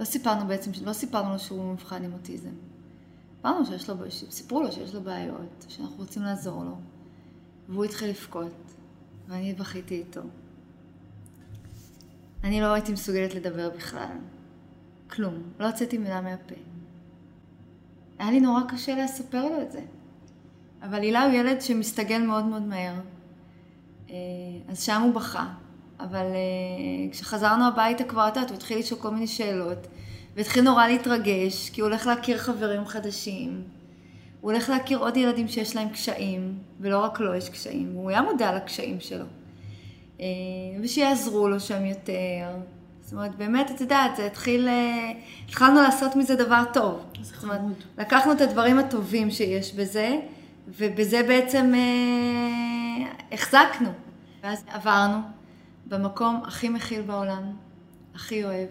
[0.00, 2.50] לא סיפרנו בעצם, לא סיפרנו לו שהוא מבחן עם אוטיזם.
[3.36, 6.76] סיפרנו שיש לו, סיפרו לו שיש לו בעיות, שאנחנו רוצים לעזור לו.
[7.68, 8.74] והוא התחיל לבכות,
[9.28, 10.20] ואני בכיתי איתו.
[12.44, 14.16] אני לא הייתי מסוגלת לדבר בכלל.
[15.10, 15.34] כלום.
[15.60, 16.54] לא הוצאתי מילה מהפה.
[18.18, 19.80] היה לי נורא קשה לספר לו את זה.
[20.82, 22.94] אבל הילה הוא ילד שמסתגל מאוד מאוד מהר.
[24.10, 24.14] אה,
[24.68, 25.54] אז שם הוא בכה.
[26.00, 29.86] אבל אה, כשחזרנו הביתה כבר, את יודעת, הוא התחיל לשאול כל מיני שאלות.
[30.36, 33.62] והתחיל נורא להתרגש, כי הוא הולך להכיר חברים חדשים.
[34.40, 38.22] הוא הולך להכיר עוד ילדים שיש להם קשיים, ולא רק לו יש קשיים, הוא היה
[38.22, 39.24] מודע לקשיים שלו.
[40.20, 40.26] אה,
[40.82, 42.46] ושיעזרו לו שם יותר.
[43.00, 45.12] זאת אומרת, באמת, את יודעת, זה התחיל, אה,
[45.48, 47.04] התחלנו לעשות מזה דבר טוב.
[47.22, 47.60] זאת אומרת,
[47.98, 50.16] לקחנו את הדברים הטובים שיש בזה,
[50.68, 53.88] ובזה בעצם אה, החזקנו.
[54.42, 55.37] ואז עברנו
[55.88, 57.56] במקום הכי מכיל בעולם,
[58.14, 58.68] הכי אוהב,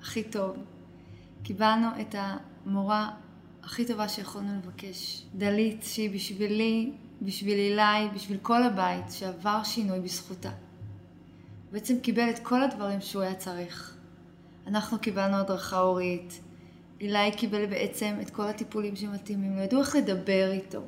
[0.00, 0.56] הכי טוב.
[1.42, 3.10] קיבלנו את המורה
[3.62, 5.22] הכי טובה שיכולנו לבקש.
[5.34, 10.50] דלית, שהיא בשבילי, בשביל אילי, בשביל כל הבית, שעבר שינוי בזכותה.
[11.72, 13.96] בעצם קיבל את כל הדברים שהוא היה צריך.
[14.66, 16.40] אנחנו קיבלנו הדרכה הורית,
[17.00, 20.80] אילי קיבל בעצם את כל הטיפולים שמתאימים לו, ידעו איך לדבר איתו,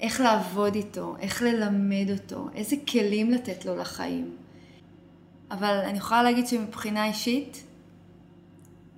[0.00, 4.36] איך לעבוד איתו, איך ללמד אותו, איזה כלים לתת לו לחיים.
[5.50, 7.64] אבל אני יכולה להגיד שמבחינה אישית,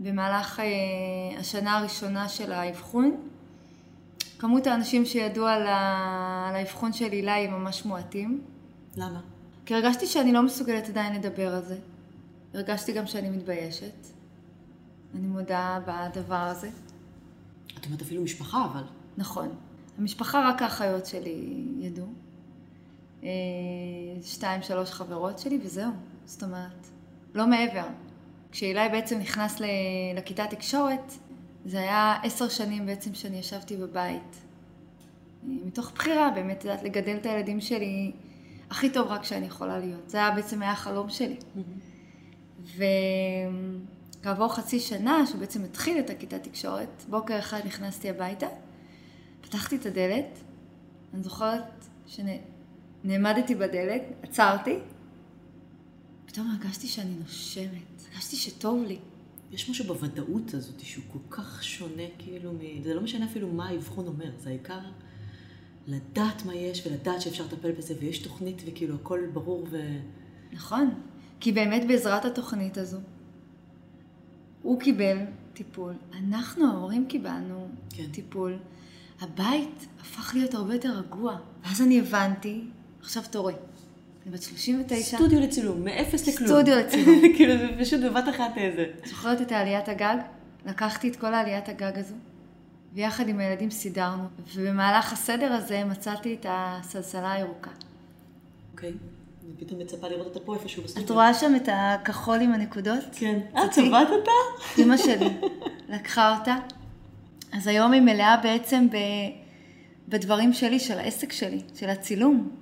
[0.01, 0.65] במהלך אה,
[1.39, 3.17] השנה הראשונה של האבחון,
[4.39, 5.67] כמות האנשים שידעו על
[6.57, 8.43] האבחון של הילה היא ממש מועטים.
[8.97, 9.21] למה?
[9.67, 11.79] כי הרגשתי שאני לא מסוגלת עדיין לדבר על זה.
[12.55, 14.07] הרגשתי גם שאני מתביישת.
[15.15, 16.71] אני מודה בדבר הזה.
[17.79, 18.83] את אומרת אפילו משפחה, אבל...
[19.17, 19.49] נכון.
[19.99, 22.07] המשפחה, רק האחיות שלי ידעו.
[23.23, 23.29] אה,
[24.23, 25.93] שתיים, שלוש חברות שלי, וזהו.
[26.25, 26.87] זאת אומרת,
[27.35, 27.87] לא מעבר.
[28.53, 29.61] כשאילי בעצם נכנס
[30.15, 31.13] לכיתה תקשורת,
[31.65, 34.37] זה היה עשר שנים בעצם שאני ישבתי בבית.
[35.43, 38.13] מתוך בחירה, באמת, את יודעת, לגדל את הילדים שלי
[38.71, 40.11] הכי טוב רק שאני יכולה להיות.
[40.11, 41.37] זה היה בעצם היה החלום שלי.
[44.21, 48.47] וכעבור חצי שנה, שבעצם התחיל את הכיתה תקשורת, בוקר אחד נכנסתי הביתה,
[49.41, 50.39] פתחתי את הדלת,
[51.15, 54.79] אני זוכרת שנעמדתי בדלת, עצרתי,
[56.33, 58.99] פתאום הרגשתי שאני נושמת, הרגשתי שטוב לי.
[59.51, 62.83] יש משהו בוודאות הזאת שהוא כל כך שונה, כאילו, מ...
[62.83, 64.79] זה לא משנה אפילו מה האבחון אומר, זה העיקר
[65.87, 69.99] לדעת מה יש ולדעת שאפשר לטפל בזה, ויש תוכנית וכאילו הכל ברור ו...
[70.53, 70.91] נכון,
[71.41, 72.99] כי באמת בעזרת התוכנית הזו,
[74.63, 75.19] הוא קיבל
[75.53, 78.11] טיפול, אנחנו ההורים קיבלנו כן.
[78.13, 78.59] טיפול,
[79.21, 81.39] הבית הפך להיות הרבה יותר רגוע.
[81.65, 82.65] ואז אני הבנתי,
[83.01, 83.55] עכשיו תורי.
[84.27, 85.17] אני בת 39.
[85.17, 86.49] סטודיו לצילום, מאפס לכלום.
[86.49, 87.21] סטודיו לצילום.
[87.37, 88.85] כאילו, זה פשוט בבת אחת איזה.
[89.05, 90.17] זוכרת את העליית הגג?
[90.67, 92.15] לקחתי את כל העליית הגג הזו,
[92.95, 97.71] ויחד עם הילדים סידרנו, ובמהלך הסדר הזה מצאתי את הסלסלה הירוקה.
[98.73, 98.93] אוקיי.
[99.45, 101.07] אני פתאום מצפה לראות אותה פה איפשהו בסטודיו.
[101.07, 103.05] את רואה שם את הכחול עם הנקודות?
[103.13, 103.39] כן.
[103.51, 103.89] את זאתי?
[103.89, 104.31] צבעת אותה?
[104.83, 105.29] אמא שלי
[105.89, 106.57] לקחה אותה.
[107.53, 108.97] אז היום היא מלאה בעצם ב...
[110.09, 112.62] בדברים שלי, של העסק שלי, של הצילום.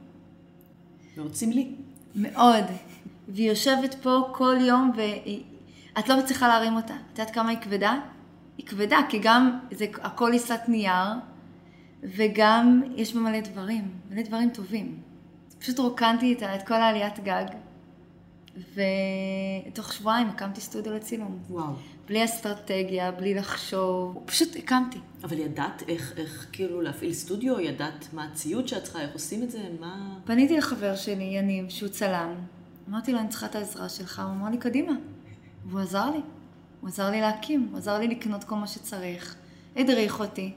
[1.20, 1.74] מאוד סמלי.
[2.14, 2.64] מאוד.
[3.28, 6.94] והיא יושבת פה כל יום ואת לא מצליחה להרים אותה.
[6.94, 7.94] את יודעת כמה היא כבדה?
[8.58, 11.08] היא כבדה, כי גם זה הכל עיסת נייר,
[12.02, 14.98] וגם יש בה מלא דברים, מלא דברים טובים.
[15.58, 17.44] פשוט רוקנתי את, ה- את כל העליית גג,
[18.74, 21.38] ותוך שבועיים הקמתי סטודיו לצילום.
[21.50, 21.72] וואו.
[22.06, 24.98] בלי אסטרטגיה, בלי לחשוב, פשוט הקמתי.
[25.24, 27.60] אבל ידעת איך, איך כאילו להפעיל סטודיו?
[27.60, 29.62] ידעת מה הציוד שאת צריכה, איך עושים את זה?
[29.80, 30.18] מה...
[30.24, 32.34] פניתי לחבר שלי, יניב, שהוא צלם.
[32.88, 34.22] אמרתי לו, אני צריכה את העזרה שלך.
[34.24, 34.92] הוא אמר לי, קדימה.
[35.66, 36.20] והוא עזר לי.
[36.80, 39.36] הוא עזר לי להקים, הוא עזר לי לקנות כל מה שצריך.
[39.76, 40.52] הדריך אותי.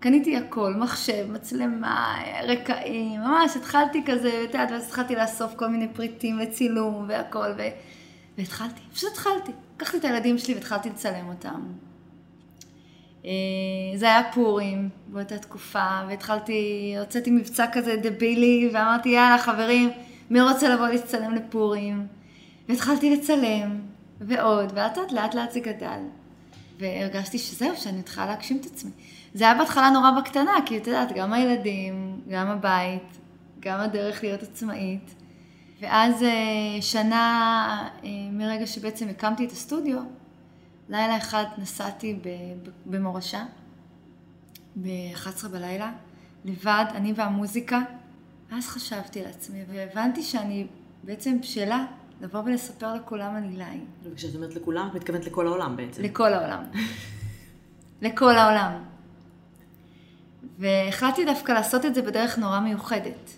[0.00, 5.88] קניתי הכל, מחשב, מצלמה, רקעים, ממש התחלתי כזה, את יודעת, ואז התחלתי לאסוף כל מיני
[5.88, 7.62] פריטים לצילום והכל, ו...
[8.38, 9.52] והתחלתי, פשוט התחלתי.
[9.76, 11.62] לקחתי את הילדים שלי והתחלתי לצלם אותם.
[13.24, 13.30] אה,
[13.94, 19.90] זה היה פורים באותה תקופה, והתחלתי, הוצאתי מבצע כזה דבילי, ואמרתי, יאללה חברים,
[20.30, 22.06] מי רוצה לבוא להצטלם לפורים?
[22.68, 23.80] והתחלתי לצלם,
[24.20, 26.00] ועוד, ולאט לאט לאט לאט זה גדל.
[26.78, 28.90] והרגשתי שזהו, שאני מתחילה להגשים את עצמי.
[29.36, 33.18] זה היה בהתחלה נורא בקטנה, כי את יודעת, גם הילדים, גם הבית,
[33.60, 35.14] גם הדרך להיות עצמאית.
[35.80, 39.98] ואז אה, שנה אה, מרגע שבעצם הקמתי את הסטודיו,
[40.88, 42.18] לילה אחד נסעתי
[42.86, 43.44] במורשה,
[44.76, 45.92] ב-11 בלילה,
[46.44, 47.80] לבד, אני והמוזיקה.
[48.50, 50.66] ואז חשבתי לעצמי, והבנתי שאני
[51.04, 51.86] בעצם בשלה
[52.20, 53.80] לבוא ולספר לכולם על אילי.
[54.02, 56.02] וכשאת אומרת לכולם, את מתכוונת לכל העולם בעצם.
[56.02, 56.64] לכל העולם.
[58.02, 58.95] לכל העולם.
[60.58, 63.30] והחלטתי דווקא לעשות את זה בדרך נורא מיוחדת.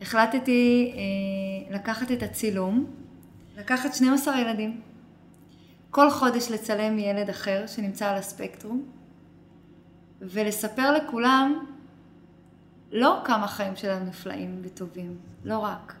[0.00, 2.86] החלטתי אה, לקחת את הצילום,
[3.56, 4.80] לקחת 12 ילדים,
[5.90, 8.82] כל חודש לצלם ילד אחר שנמצא על הספקטרום,
[10.20, 11.66] ולספר לכולם
[12.92, 15.94] לא כמה החיים שלנו נפלאים וטובים, לא רק,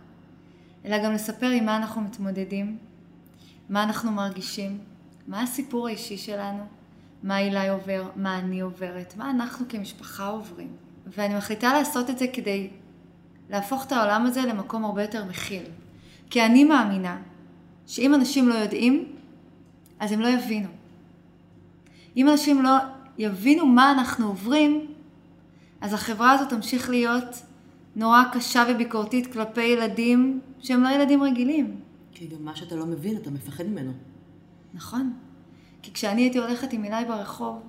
[0.84, 2.78] אלא גם לספר עם מה אנחנו מתמודדים,
[3.68, 4.78] מה אנחנו מרגישים,
[5.26, 6.77] מה הסיפור האישי שלנו,
[7.22, 10.68] מה אילי עובר, מה אני עוברת, מה אנחנו כמשפחה עוברים.
[11.06, 12.70] ואני מחליטה לעשות את זה כדי
[13.50, 15.62] להפוך את העולם הזה למקום הרבה יותר מכיל.
[16.30, 17.18] כי אני מאמינה
[17.86, 19.12] שאם אנשים לא יודעים,
[19.98, 20.68] אז הם לא יבינו.
[22.16, 22.70] אם אנשים לא
[23.18, 24.86] יבינו מה אנחנו עוברים,
[25.80, 27.42] אז החברה הזאת תמשיך להיות
[27.96, 31.80] נורא קשה וביקורתית כלפי ילדים שהם לא ילדים רגילים.
[32.12, 33.92] כי גם מה שאתה לא מבין, אתה מפחד ממנו.
[34.74, 35.12] נכון.
[35.82, 37.62] כי כשאני הייתי הולכת עם אילי ברחוב,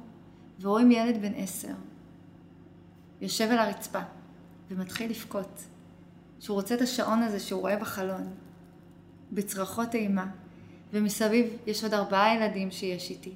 [0.61, 1.73] ורואים ילד בן עשר,
[3.21, 3.99] יושב על הרצפה,
[4.71, 5.63] ומתחיל לבכות,
[6.39, 8.33] שהוא רוצה את השעון הזה שהוא רואה בחלון,
[9.31, 10.27] בצרחות אימה,
[10.93, 13.33] ומסביב יש עוד ארבעה ילדים שיש איתי.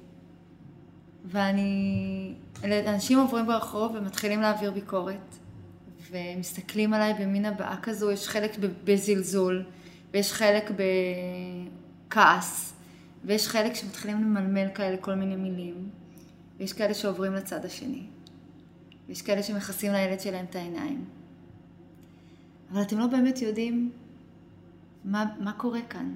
[1.24, 2.34] ואני...
[2.64, 5.36] אנשים עוברים ברחוב ומתחילים להעביר ביקורת,
[6.10, 9.64] ומסתכלים עליי במין הבעה כזו, יש חלק בזלזול,
[10.12, 10.70] ויש חלק
[12.08, 12.73] בכעס,
[13.24, 15.88] ויש חלק שמתחילים למלמל כאלה כל מיני מילים,
[16.58, 18.02] ויש כאלה שעוברים לצד השני,
[19.08, 21.04] ויש כאלה שמכסים לילד שלהם את העיניים.
[22.72, 23.92] אבל אתם לא באמת יודעים
[25.04, 26.12] מה, מה קורה כאן.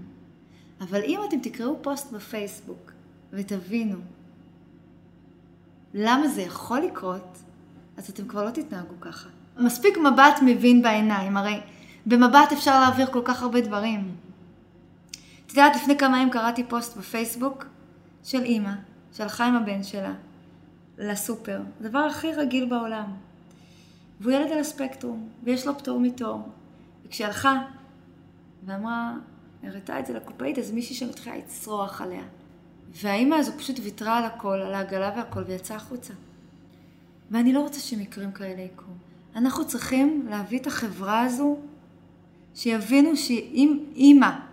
[0.81, 2.93] אבל אם אתם תקראו פוסט בפייסבוק
[3.33, 3.99] ותבינו
[5.95, 7.39] למה זה יכול לקרות,
[7.97, 9.29] אז אתם כבר לא תתנהגו ככה.
[9.59, 11.61] מספיק מבט מבין בעיניים, הרי
[12.07, 14.17] במבט אפשר להעביר כל כך הרבה דברים.
[15.59, 17.65] את יודעת, לפני כמה ימים קראתי פוסט בפייסבוק
[18.25, 18.71] של אימא,
[19.13, 20.13] שהלכה עם הבן שלה
[20.99, 23.15] לסופר, הדבר הכי רגיל בעולם.
[24.21, 26.49] והוא ילד על הספקטרום, ויש לו פטור מתור.
[27.07, 27.63] וכשהיא הלכה
[28.67, 29.13] ואמרה,
[29.63, 32.25] הראתה את זה לקופאית, אז מישהי שם התחילה לצרוח עליה.
[32.93, 36.15] והאימא הזו פשוט ויתרה על הכל, על העגלה והכל, ויצאה החוצה.
[37.31, 38.95] ואני לא רוצה שמקרים כאלה יקרו.
[39.37, 41.57] אנחנו צריכים להביא את החברה הזו,
[42.55, 44.48] שיבינו שאם אימא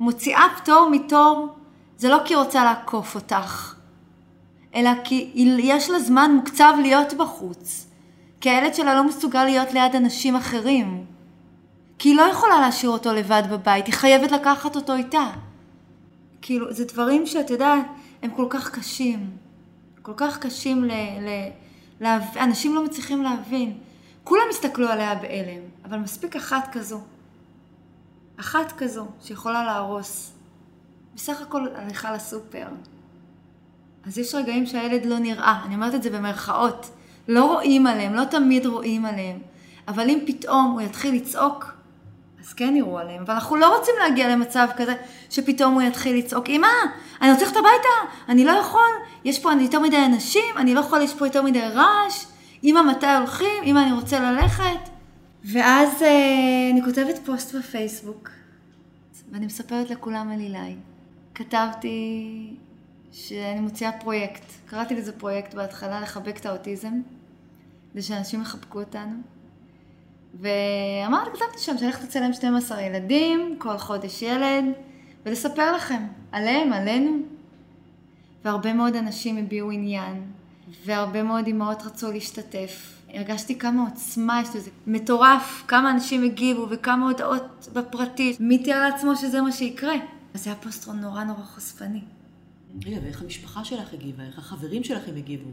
[0.00, 1.48] מוציאה פטור מתור,
[1.96, 3.74] זה לא כי היא רוצה לעקוף אותך,
[4.74, 7.88] אלא כי יש לה זמן מוקצב להיות בחוץ.
[8.40, 11.04] כי הילד שלה לא מסוגל להיות ליד אנשים אחרים.
[11.98, 15.30] כי היא לא יכולה להשאיר אותו לבד בבית, היא חייבת לקחת אותו איתה.
[16.42, 17.86] כאילו, זה דברים שאת יודעת,
[18.22, 19.30] הם כל כך קשים.
[20.02, 20.92] כל כך קשים ל...
[21.20, 21.28] ל...
[22.00, 22.22] להב...
[22.36, 23.78] אנשים לא מצליחים להבין.
[24.24, 27.00] כולם הסתכלו עליה בהלם, אבל מספיק אחת כזו.
[28.40, 30.32] אחת כזו שיכולה להרוס.
[31.14, 32.66] בסך הכל הליכה לסופר.
[34.06, 36.90] אז יש רגעים שהילד לא נראה, אני אומרת את זה במרכאות.
[37.28, 39.38] לא רואים עליהם, לא תמיד רואים עליהם.
[39.88, 41.72] אבל אם פתאום הוא יתחיל לצעוק,
[42.40, 43.24] אז כן יראו עליהם.
[43.26, 44.94] ואנחנו לא רוצים להגיע למצב כזה
[45.30, 46.68] שפתאום הוא יתחיל לצעוק, אמא,
[47.22, 48.90] אני רוצה ללכת הביתה, אני לא יכול,
[49.24, 52.24] יש פה יותר מדי אנשים, אני לא יכול, יש פה יותר מדי רעש,
[52.64, 54.97] אמא, מתי הולכים, אמא, אני רוצה ללכת.
[55.44, 58.30] ואז אה, אני כותבת פוסט בפייסבוק,
[59.32, 60.74] ואני מספרת לכולם על אילי.
[61.34, 62.56] כתבתי
[63.12, 67.00] שאני מוציאה פרויקט, קראתי לזה פרויקט בהתחלה, לחבק את האוטיזם,
[67.92, 69.16] כדי שאנשים יחבקו אותנו.
[70.40, 74.64] ואמרתי, כתבתי שם שאני הולכת לצלם 12 ילדים, כל חודש ילד,
[75.26, 77.18] ולספר לכם עליהם, עלינו.
[78.44, 80.22] והרבה מאוד אנשים הביעו עניין,
[80.84, 82.97] והרבה מאוד אימהות רצו להשתתף.
[83.14, 88.36] הרגשתי כמה עוצמה יש לזה, מטורף, כמה אנשים הגיבו וכמה הודעות בפרטי.
[88.40, 89.94] מי תיאר לעצמו שזה מה שיקרה?
[90.34, 92.00] אז זה היה פוסט נורא נורא חושפני.
[92.84, 94.24] רגע, ואיך המשפחה שלך הגיבה?
[94.24, 95.50] איך החברים שלכם הגיבו?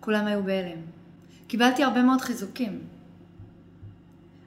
[0.00, 0.78] כולם היו בהלם.
[1.46, 2.80] קיבלתי הרבה מאוד חיזוקים.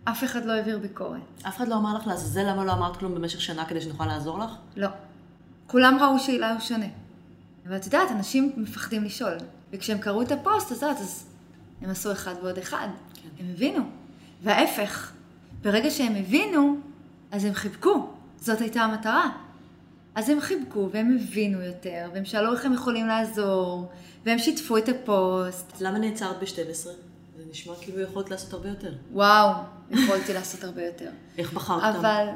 [0.04, 1.22] אף אחד לא העביר ביקורת.
[1.48, 4.40] אף אחד לא אמר לך לעזאזל למה לא אמרת כלום במשך שנה כדי שנוכל לעזור
[4.40, 4.52] לך?
[4.76, 4.90] לא.
[5.68, 6.86] כולם ראו שאילי הוא שונה.
[7.68, 9.34] אבל את יודעת, אנשים מפחדים לשאול.
[9.74, 11.33] וכשהם קראו את הפוסט, אז את אז
[11.84, 12.88] הם עשו אחד ועוד אחד.
[13.14, 13.30] כן.
[13.40, 13.84] הם הבינו.
[14.44, 15.12] וההפך,
[15.62, 16.78] ברגע שהם הבינו,
[17.32, 18.10] אז הם חיבקו.
[18.38, 19.30] זאת הייתה המטרה.
[20.16, 23.92] אז הם חיבקו והם הבינו יותר, והם שאלו איך הם יכולים לעזור,
[24.26, 25.82] והם שיתפו את הפוסט.
[25.82, 26.74] למה נעצרת ב-12?
[27.38, 28.94] זה נשמע כאילו יכולת לעשות הרבה יותר.
[29.12, 29.54] וואו,
[29.92, 31.10] יכולתי לעשות הרבה יותר.
[31.38, 31.96] איך בחרת?
[31.96, 32.28] אבל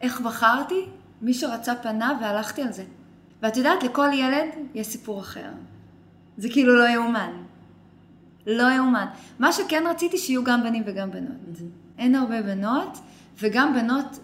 [0.00, 0.86] איך בחרתי?
[1.22, 2.84] מי שרצה פנה והלכתי על זה.
[3.42, 5.50] ואת יודעת, לכל ילד יש סיפור אחר.
[6.38, 7.32] זה כאילו לא יאומן.
[8.48, 9.06] לא יאומן.
[9.38, 11.30] מה שכן רציתי שיהיו גם בנים וגם בנות.
[11.30, 11.98] Mm-hmm.
[11.98, 12.98] אין הרבה בנות,
[13.40, 14.18] וגם בנות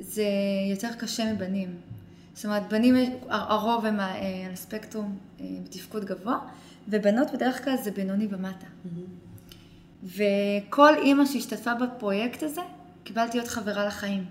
[0.00, 0.24] זה
[0.70, 1.74] יותר קשה מבנים.
[2.34, 2.94] זאת אומרת, בנים,
[3.28, 6.38] הרוב הם אה, על הספקטרום אה, בתפקוד גבוה,
[6.88, 8.66] ובנות בדרך כלל זה בינוני ומטה.
[8.66, 10.04] Mm-hmm.
[10.04, 12.60] וכל אימא שהשתתפה בפרויקט הזה,
[13.04, 14.24] קיבלתי עוד חברה לחיים.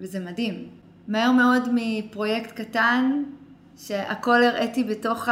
[0.00, 0.68] וזה מדהים.
[1.08, 3.22] מהר מאוד מפרויקט קטן,
[3.78, 5.28] שהכל הראיתי בתוך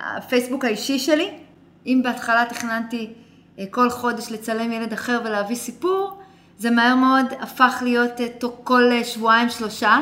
[0.00, 1.45] הפייסבוק האישי שלי.
[1.86, 3.12] אם בהתחלה תכננתי
[3.58, 6.20] אה, כל חודש לצלם ילד אחר ולהביא סיפור,
[6.58, 8.12] זה מהר מאוד הפך להיות
[8.64, 9.98] כל שבועיים שלושה.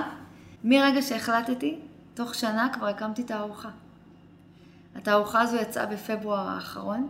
[0.65, 1.79] מרגע שהחלטתי,
[2.15, 3.69] תוך שנה כבר הקמתי תערוכה.
[4.97, 7.09] התערוכה הזו יצאה בפברואר האחרון,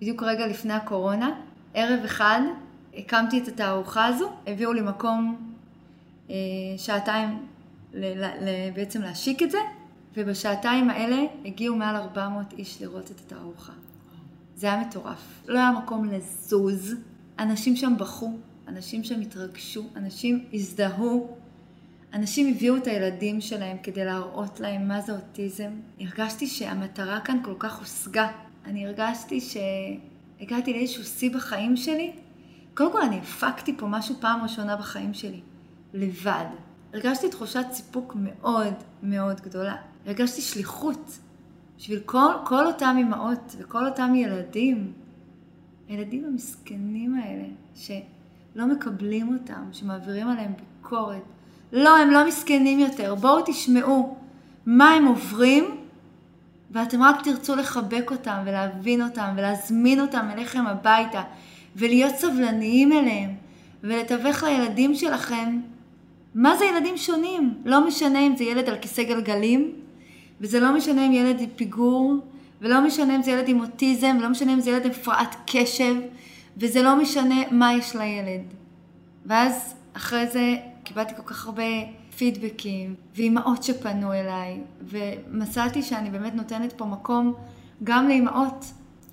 [0.00, 1.30] בדיוק רגע לפני הקורונה.
[1.74, 2.40] ערב אחד
[2.94, 5.52] הקמתי את התערוכה הזו, הביאו לי מקום
[6.30, 6.34] אה,
[6.76, 7.46] שעתיים
[7.94, 9.58] ל- ל- בעצם להשיק את זה,
[10.16, 13.72] ובשעתיים האלה הגיעו מעל 400 איש לראות את התערוכה.
[14.62, 15.42] זה היה מטורף.
[15.48, 16.94] לא היה מקום לזוז,
[17.38, 18.30] אנשים שם בכו,
[18.68, 21.36] אנשים שם התרגשו, אנשים הזדהו,
[22.14, 25.70] אנשים הביאו את הילדים שלהם כדי להראות להם מה זה אוטיזם.
[26.00, 28.28] הרגשתי שהמטרה כאן כל כך הושגה.
[28.64, 32.12] אני הרגשתי שהגעתי לאיזשהו שיא בחיים שלי.
[32.74, 35.40] קודם כל אני הפקתי פה משהו פעם ראשונה בחיים שלי,
[35.94, 36.46] לבד.
[36.94, 39.76] הרגשתי תחושת סיפוק מאוד מאוד גדולה.
[40.06, 41.18] הרגשתי שליחות
[41.82, 44.92] בשביל כל, כל אותם אמהות וכל אותם ילדים,
[45.88, 51.22] הילדים המסכנים האלה, שלא מקבלים אותם, שמעבירים עליהם ביקורת,
[51.72, 53.14] לא, הם לא מסכנים יותר.
[53.14, 54.16] בואו תשמעו
[54.66, 55.64] מה הם עוברים,
[56.70, 61.22] ואתם רק תרצו לחבק אותם ולהבין אותם ולהזמין אותם אליכם הביתה
[61.76, 63.30] ולהיות סבלניים אליהם
[63.82, 65.60] ולתווך לילדים שלכם
[66.34, 67.54] מה זה ילדים שונים.
[67.64, 69.72] לא משנה אם זה ילד על כיסא גלגלים,
[70.42, 72.14] וזה לא משנה אם ילד עם פיגור,
[72.60, 75.94] ולא משנה אם זה ילד עם אוטיזם, ולא משנה אם זה ילד עם הפרעת קשב,
[76.56, 78.42] וזה לא משנה מה יש לילד.
[79.26, 81.62] ואז אחרי זה קיבלתי כל כך הרבה
[82.16, 87.34] פידבקים, ואימהות שפנו אליי, ומצאתי שאני באמת נותנת פה מקום
[87.84, 88.64] גם לאימהות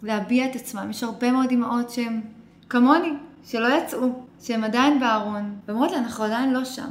[0.03, 0.87] להביע את עצמם.
[0.89, 2.21] יש הרבה מאוד אימהות שהן
[2.69, 3.13] כמוני,
[3.45, 4.07] שלא יצאו,
[4.41, 6.89] שהן עדיין בארון, ואומרות לי, אנחנו עדיין לא שם.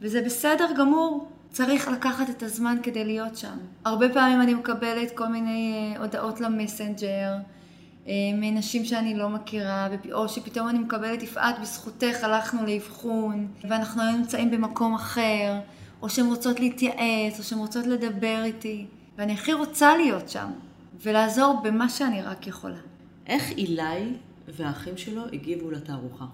[0.00, 3.56] וזה בסדר גמור, צריך לקחת את הזמן כדי להיות שם.
[3.84, 7.32] הרבה פעמים אני מקבלת כל מיני אה, הודעות למסנג'ר,
[8.06, 14.16] אה, מנשים שאני לא מכירה, או שפתאום אני מקבלת, יפעת, בזכותך הלכנו לאבחון, ואנחנו היום
[14.16, 15.60] נמצאים במקום אחר,
[16.02, 18.86] או שהן רוצות להתייעץ, או שהן רוצות לדבר איתי,
[19.18, 20.50] ואני הכי רוצה להיות שם,
[21.02, 22.80] ולעזור במה שאני רק יכולה.
[23.26, 24.14] איך אילי
[24.48, 26.24] והאחים שלו הגיבו לתערוכה?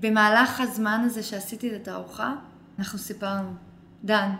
[0.00, 2.34] במהלך הזמן הזה שעשיתי את התערוכה,
[2.78, 3.69] אנחנו סיפרנו.
[4.04, 4.30] דן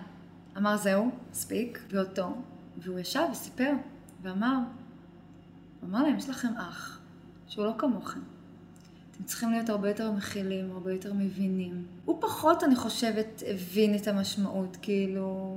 [0.56, 2.34] אמר זהו, מספיק, ואותו,
[2.78, 3.72] והוא ישב וסיפר,
[4.22, 4.56] ואמר,
[5.80, 7.00] הוא אמר להם, יש לכם אח
[7.48, 8.20] שהוא לא כמוכם.
[9.10, 11.84] אתם צריכים להיות הרבה יותר מכילים, הרבה יותר מבינים.
[12.04, 15.56] הוא פחות, אני חושבת, הבין את המשמעות, כאילו...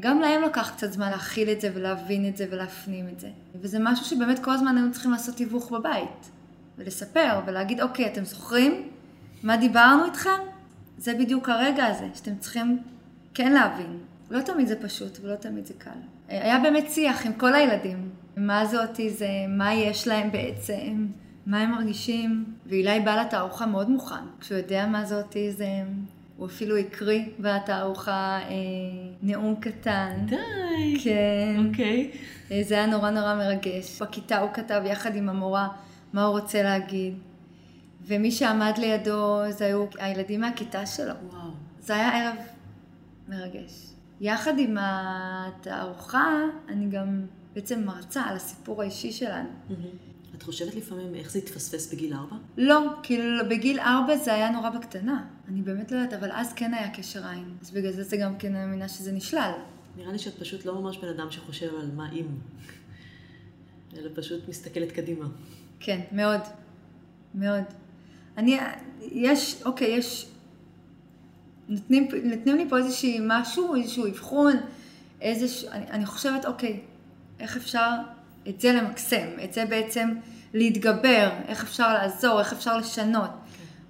[0.00, 3.30] גם להם לקח קצת זמן להכיל את זה ולהבין את זה ולהפנים את זה.
[3.60, 6.30] וזה משהו שבאמת כל הזמן היינו צריכים לעשות תיווך בבית.
[6.78, 8.88] ולספר ולהגיד, אוקיי, אתם זוכרים
[9.42, 10.40] מה דיברנו איתכם?
[10.98, 12.82] זה בדיוק הרגע הזה, שאתם צריכים
[13.38, 13.98] כן להבין.
[14.30, 15.90] לא תמיד זה פשוט ולא תמיד זה קל.
[16.28, 21.06] היה באמת שיח עם כל הילדים, מה זה אוטיזם, מה יש להם בעצם,
[21.46, 25.86] מה הם מרגישים, ואילי בא לתערוכה מאוד מוכן, כשהוא יודע מה זה אוטיזם,
[26.36, 28.54] הוא אפילו הקריא בתערוכה אה,
[29.22, 30.10] נאום קטן.
[30.26, 31.00] די.
[31.04, 31.66] כן.
[31.68, 32.10] אוקיי.
[32.52, 34.02] אה, זה היה נורא נורא מרגש.
[34.02, 35.68] בכיתה הוא כתב יחד עם המורה
[36.12, 37.14] מה הוא רוצה להגיד.
[38.06, 41.14] ומי שעמד לידו זה היו הילדים מהכיתה שלו.
[41.30, 41.50] וואו.
[41.80, 42.36] זה היה ערב
[43.28, 43.86] מרגש.
[44.20, 49.48] יחד עם התערוכה, אני גם בעצם מרצה על הסיפור האישי שלנו.
[50.36, 52.36] את חושבת לפעמים איך זה התפספס בגיל ארבע?
[52.56, 55.26] לא, כאילו בגיל ארבע זה היה נורא בקטנה.
[55.48, 57.56] אני באמת לא יודעת, אבל אז כן היה קשר עין.
[57.62, 59.52] אז בגלל זה זה גם כן אני מאמינה שזה נשלל.
[59.96, 62.26] נראה לי שאת פשוט לא ממש בן אדם שחושב על מה אם,
[63.96, 65.26] אלא פשוט מסתכלת קדימה.
[65.80, 66.40] כן, מאוד.
[67.34, 67.64] מאוד.
[68.36, 68.58] אני,
[69.00, 70.30] יש, אוקיי, יש,
[71.68, 74.56] נותנים, נותנים לי פה איזשהי משהו, איזשהו אבחון,
[75.20, 76.80] איזשהו, אני, אני חושבת, אוקיי,
[77.40, 77.90] איך אפשר
[78.48, 80.14] את זה למקסם, את זה בעצם
[80.54, 83.30] להתגבר, איך אפשר לעזור, איך אפשר לשנות.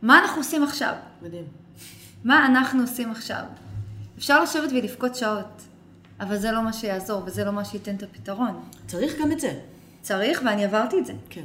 [0.02, 0.94] מה אנחנו עושים עכשיו?
[1.22, 1.44] מדהים.
[2.24, 3.42] מה אנחנו עושים עכשיו?
[4.18, 5.62] אפשר לשבת ולבכות שעות,
[6.20, 8.62] אבל זה לא מה שיעזור וזה לא מה שייתן את הפתרון.
[8.86, 9.60] צריך גם את זה.
[10.02, 11.12] צריך, ואני עברתי את זה.
[11.30, 11.44] כן,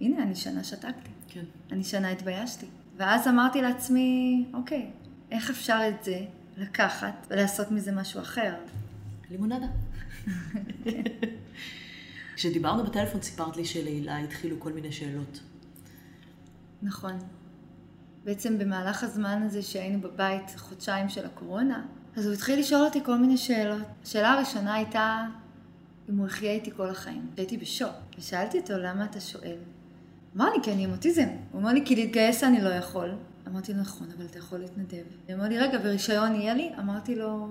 [0.00, 1.10] הנה, אני שנה שתקתי.
[1.28, 1.44] כן.
[1.72, 2.66] אני שנה התביישתי.
[2.96, 4.90] ואז אמרתי לעצמי, אוקיי,
[5.30, 6.20] איך אפשר את זה
[6.56, 8.54] לקחת ולעשות מזה משהו אחר?
[9.30, 9.66] לימונדה.
[12.34, 15.40] כשדיברנו בטלפון סיפרת לי שלהילה התחילו כל מיני שאלות.
[16.82, 17.18] נכון.
[18.24, 23.18] בעצם במהלך הזמן הזה שהיינו בבית, חודשיים של הקורונה, אז הוא התחיל לשאול אותי כל
[23.18, 23.82] מיני שאלות.
[24.02, 25.26] השאלה הראשונה הייתה
[26.10, 27.26] אם הוא יחיה איתי כל החיים.
[27.36, 27.94] הייתי בשוק.
[28.18, 29.56] ושאלתי אותו, למה אתה שואל?
[30.36, 31.28] אמר לי, כי אני עם אוטיזם.
[31.52, 33.10] הוא אמר לי, כי להתגייס אני לא יכול.
[33.50, 35.04] אמרתי לו, נכון, אבל אתה יכול להתנדב.
[35.26, 36.70] הוא אמר לי, רגע, ורישיון יהיה לי?
[36.78, 37.46] אמרתי לו,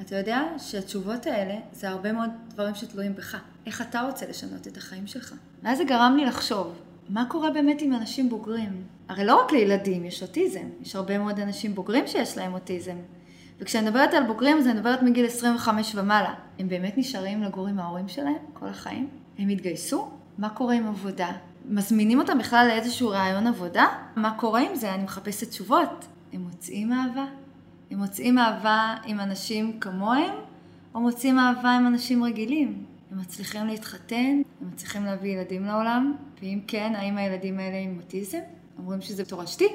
[0.00, 3.36] אתה יודע שהתשובות האלה זה הרבה מאוד דברים שתלויים בך.
[3.66, 5.34] איך אתה רוצה לשנות את החיים שלך?
[5.62, 6.74] ואז זה גרם לי לחשוב,
[7.08, 8.84] מה קורה באמת עם אנשים בוגרים?
[9.08, 12.96] הרי לא רק לילדים יש אוטיזם, יש הרבה מאוד אנשים בוגרים שיש להם אוטיזם.
[13.60, 16.34] וכשאני מדברת על בוגרים, אז אני מדברת מגיל 25 ומעלה.
[16.58, 19.08] הם באמת נשארים לגור עם ההורים שלהם כל החיים?
[19.38, 20.10] הם התגייסו?
[20.38, 21.32] מה קורה עם עבודה?
[21.70, 23.86] מזמינים אותם בכלל לאיזשהו רעיון עבודה?
[24.16, 24.94] מה קורה עם זה?
[24.94, 26.06] אני מחפשת תשובות.
[26.32, 27.26] הם מוצאים אהבה?
[27.90, 30.34] הם מוצאים אהבה עם אנשים כמוהם,
[30.94, 32.84] או מוצאים אהבה עם אנשים רגילים?
[33.10, 34.42] הם מצליחים להתחתן?
[34.60, 36.14] הם מצליחים להביא ילדים לעולם?
[36.40, 38.38] ואם כן, האם הילדים האלה עם אוטיזם?
[38.78, 39.68] אומרים שזה תורשתי?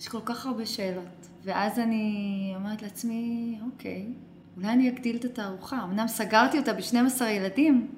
[0.00, 1.28] יש כל כך הרבה שאלות.
[1.44, 4.06] ואז אני אומרת לעצמי, אוקיי,
[4.56, 5.84] אולי אני אגדיל את התערוכה.
[5.84, 7.88] אמנם סגרתי אותה ב-12 ילדים,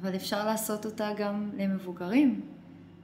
[0.00, 2.40] אבל אפשר לעשות אותה גם למבוגרים,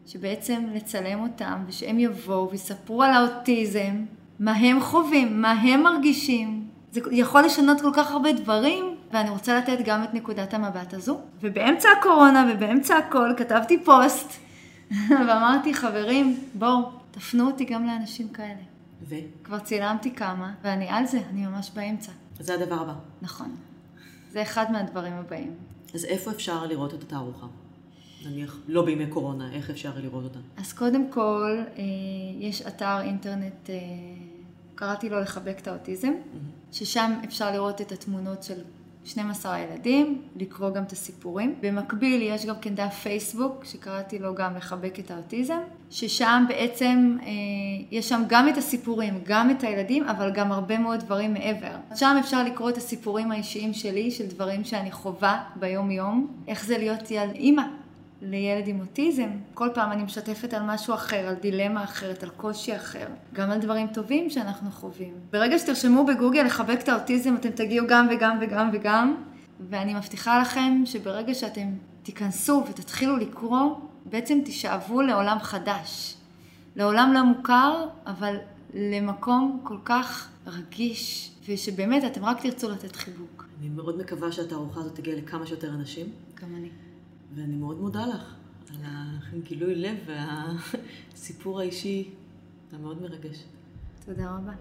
[0.07, 4.05] שבעצם לצלם אותם, ושהם יבואו ויספרו על האוטיזם,
[4.38, 6.68] מה הם חווים, מה הם מרגישים.
[6.92, 11.18] זה יכול לשנות כל כך הרבה דברים, ואני רוצה לתת גם את נקודת המבט הזו.
[11.40, 14.32] ובאמצע הקורונה ובאמצע הכל כתבתי פוסט,
[15.28, 18.62] ואמרתי, חברים, בואו, תפנו אותי גם לאנשים כאלה.
[19.09, 19.14] ו?
[19.44, 22.12] כבר צילמתי כמה, ואני על זה, אני ממש באמצע.
[22.40, 22.94] זה הדבר הבא.
[23.22, 23.57] נכון.
[24.30, 25.55] זה אחד מהדברים הבאים.
[25.94, 27.46] אז איפה אפשר לראות את התערוכה?
[28.26, 30.38] נניח, לא בימי קורונה, איך אפשר לראות אותה?
[30.56, 31.82] אז קודם כל, אה,
[32.40, 33.76] יש אתר אינטרנט, אה,
[34.74, 36.12] קראתי לו לחבק את האוטיזם,
[36.72, 38.60] ששם אפשר לראות את התמונות של
[39.04, 41.54] 12 הילדים, לקרוא גם את הסיפורים.
[41.60, 45.58] במקביל יש גם כן דף פייסבוק, שקראתי לו גם לחבק את האוטיזם,
[45.90, 47.28] ששם בעצם אה,
[47.90, 51.76] יש שם גם את הסיפורים, גם את הילדים, אבל גם הרבה מאוד דברים מעבר.
[51.94, 56.78] שם אפשר לקרוא את הסיפורים האישיים שלי, של דברים שאני חווה ביום יום, איך זה
[56.78, 57.62] להיות ילד אימא.
[58.24, 59.28] לילד עם אוטיזם.
[59.54, 63.58] כל פעם אני משתפת על משהו אחר, על דילמה אחרת, על קושי אחר, גם על
[63.58, 65.14] דברים טובים שאנחנו חווים.
[65.32, 69.14] ברגע שתרשמו בגוגל לחבק את האוטיזם, אתם תגיעו גם וגם וגם וגם,
[69.70, 71.68] ואני מבטיחה לכם שברגע שאתם
[72.02, 76.16] תיכנסו ותתחילו לקרוא, בעצם תשאבו לעולם חדש.
[76.76, 78.36] לעולם לא מוכר, אבל
[78.74, 83.46] למקום כל כך רגיש, ושבאמת אתם רק תרצו לתת חיבוק.
[83.60, 86.06] אני מאוד מקווה שהתערוכה הזאת תגיע לכמה שיותר אנשים,
[86.42, 86.68] גם אני.
[87.35, 88.35] ואני מאוד מודה לך
[88.70, 88.76] על
[89.32, 92.11] הגילוי לב והסיפור האישי.
[92.72, 93.45] המאוד מרגש.
[94.05, 94.53] תודה רבה.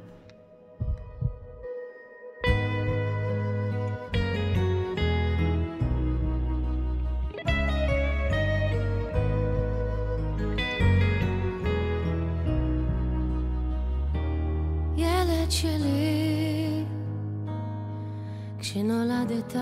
[14.98, 16.84] ילד שלי,
[18.60, 19.56] כשנולדת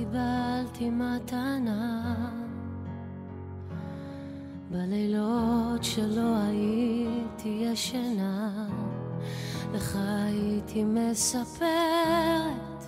[0.00, 2.14] קיבלתי מתנה.
[4.70, 8.66] בלילות שלא הייתי ישנה,
[9.74, 12.84] לך הייתי מספרת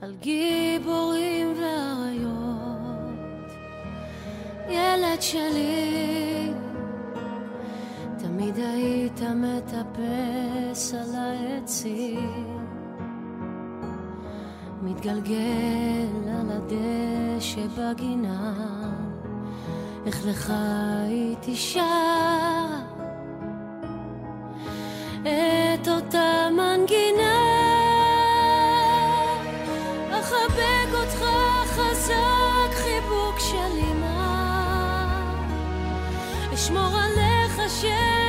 [0.00, 3.52] על גיבורים ואריות.
[4.68, 6.52] ילד שלי,
[8.18, 12.51] תמיד היית מטפס על העצים,
[14.82, 18.52] מתגלגל על הדשא בגינה.
[20.06, 20.52] איך לך
[21.06, 22.80] הייתי שרה?
[25.22, 27.38] את אותה מנגינה.
[30.10, 31.24] אחבק אותך
[31.66, 34.32] חזק חיבוק של אמא.
[36.54, 38.21] אשמור עליך שתמיד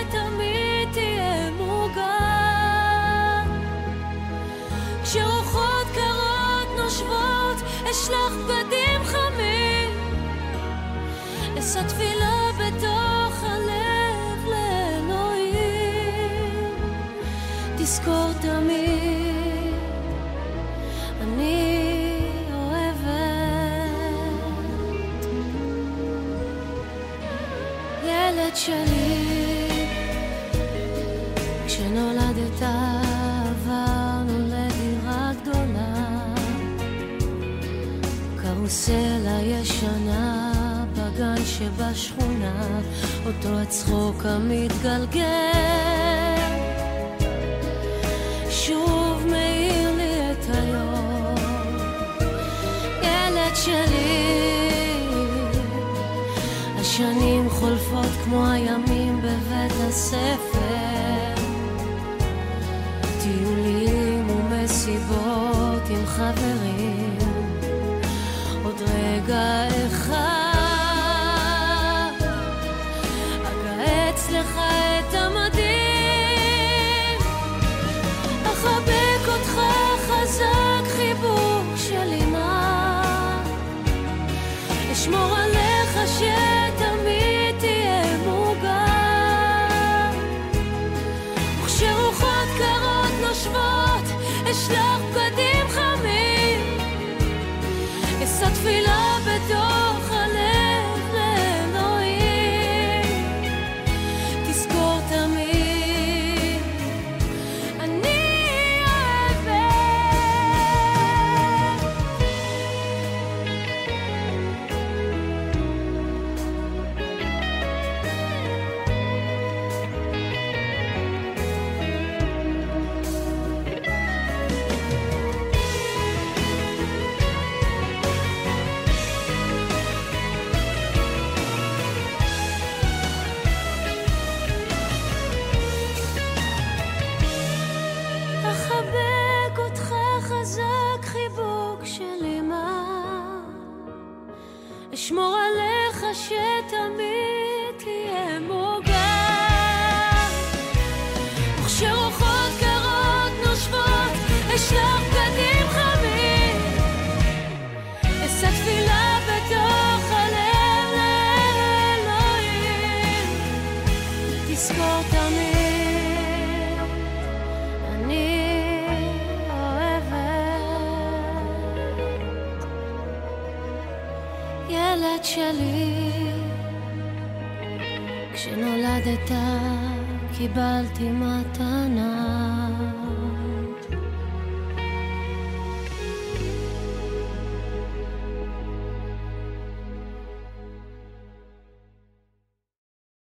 [7.93, 9.89] אשלח בדים חמים.
[11.59, 15.53] אשא תפילה בתוך הלב לאלוהים.
[17.77, 19.73] תזכור תמיד
[21.21, 22.19] אני
[22.53, 23.03] אוהבת.
[28.03, 29.67] ילד שלי
[31.67, 32.22] כשנולדת
[38.73, 40.53] קרוסלה ישנה
[40.93, 42.79] בגן שבשכונה,
[43.25, 45.21] אותו הצחוק המתגלגל.
[48.49, 51.35] שוב מאיר לי את היום,
[53.01, 55.07] ילד שלי.
[56.79, 61.35] השנים חולפות כמו הימים בבית הספר.
[63.21, 66.62] טיולים ומסיבות עם חברים.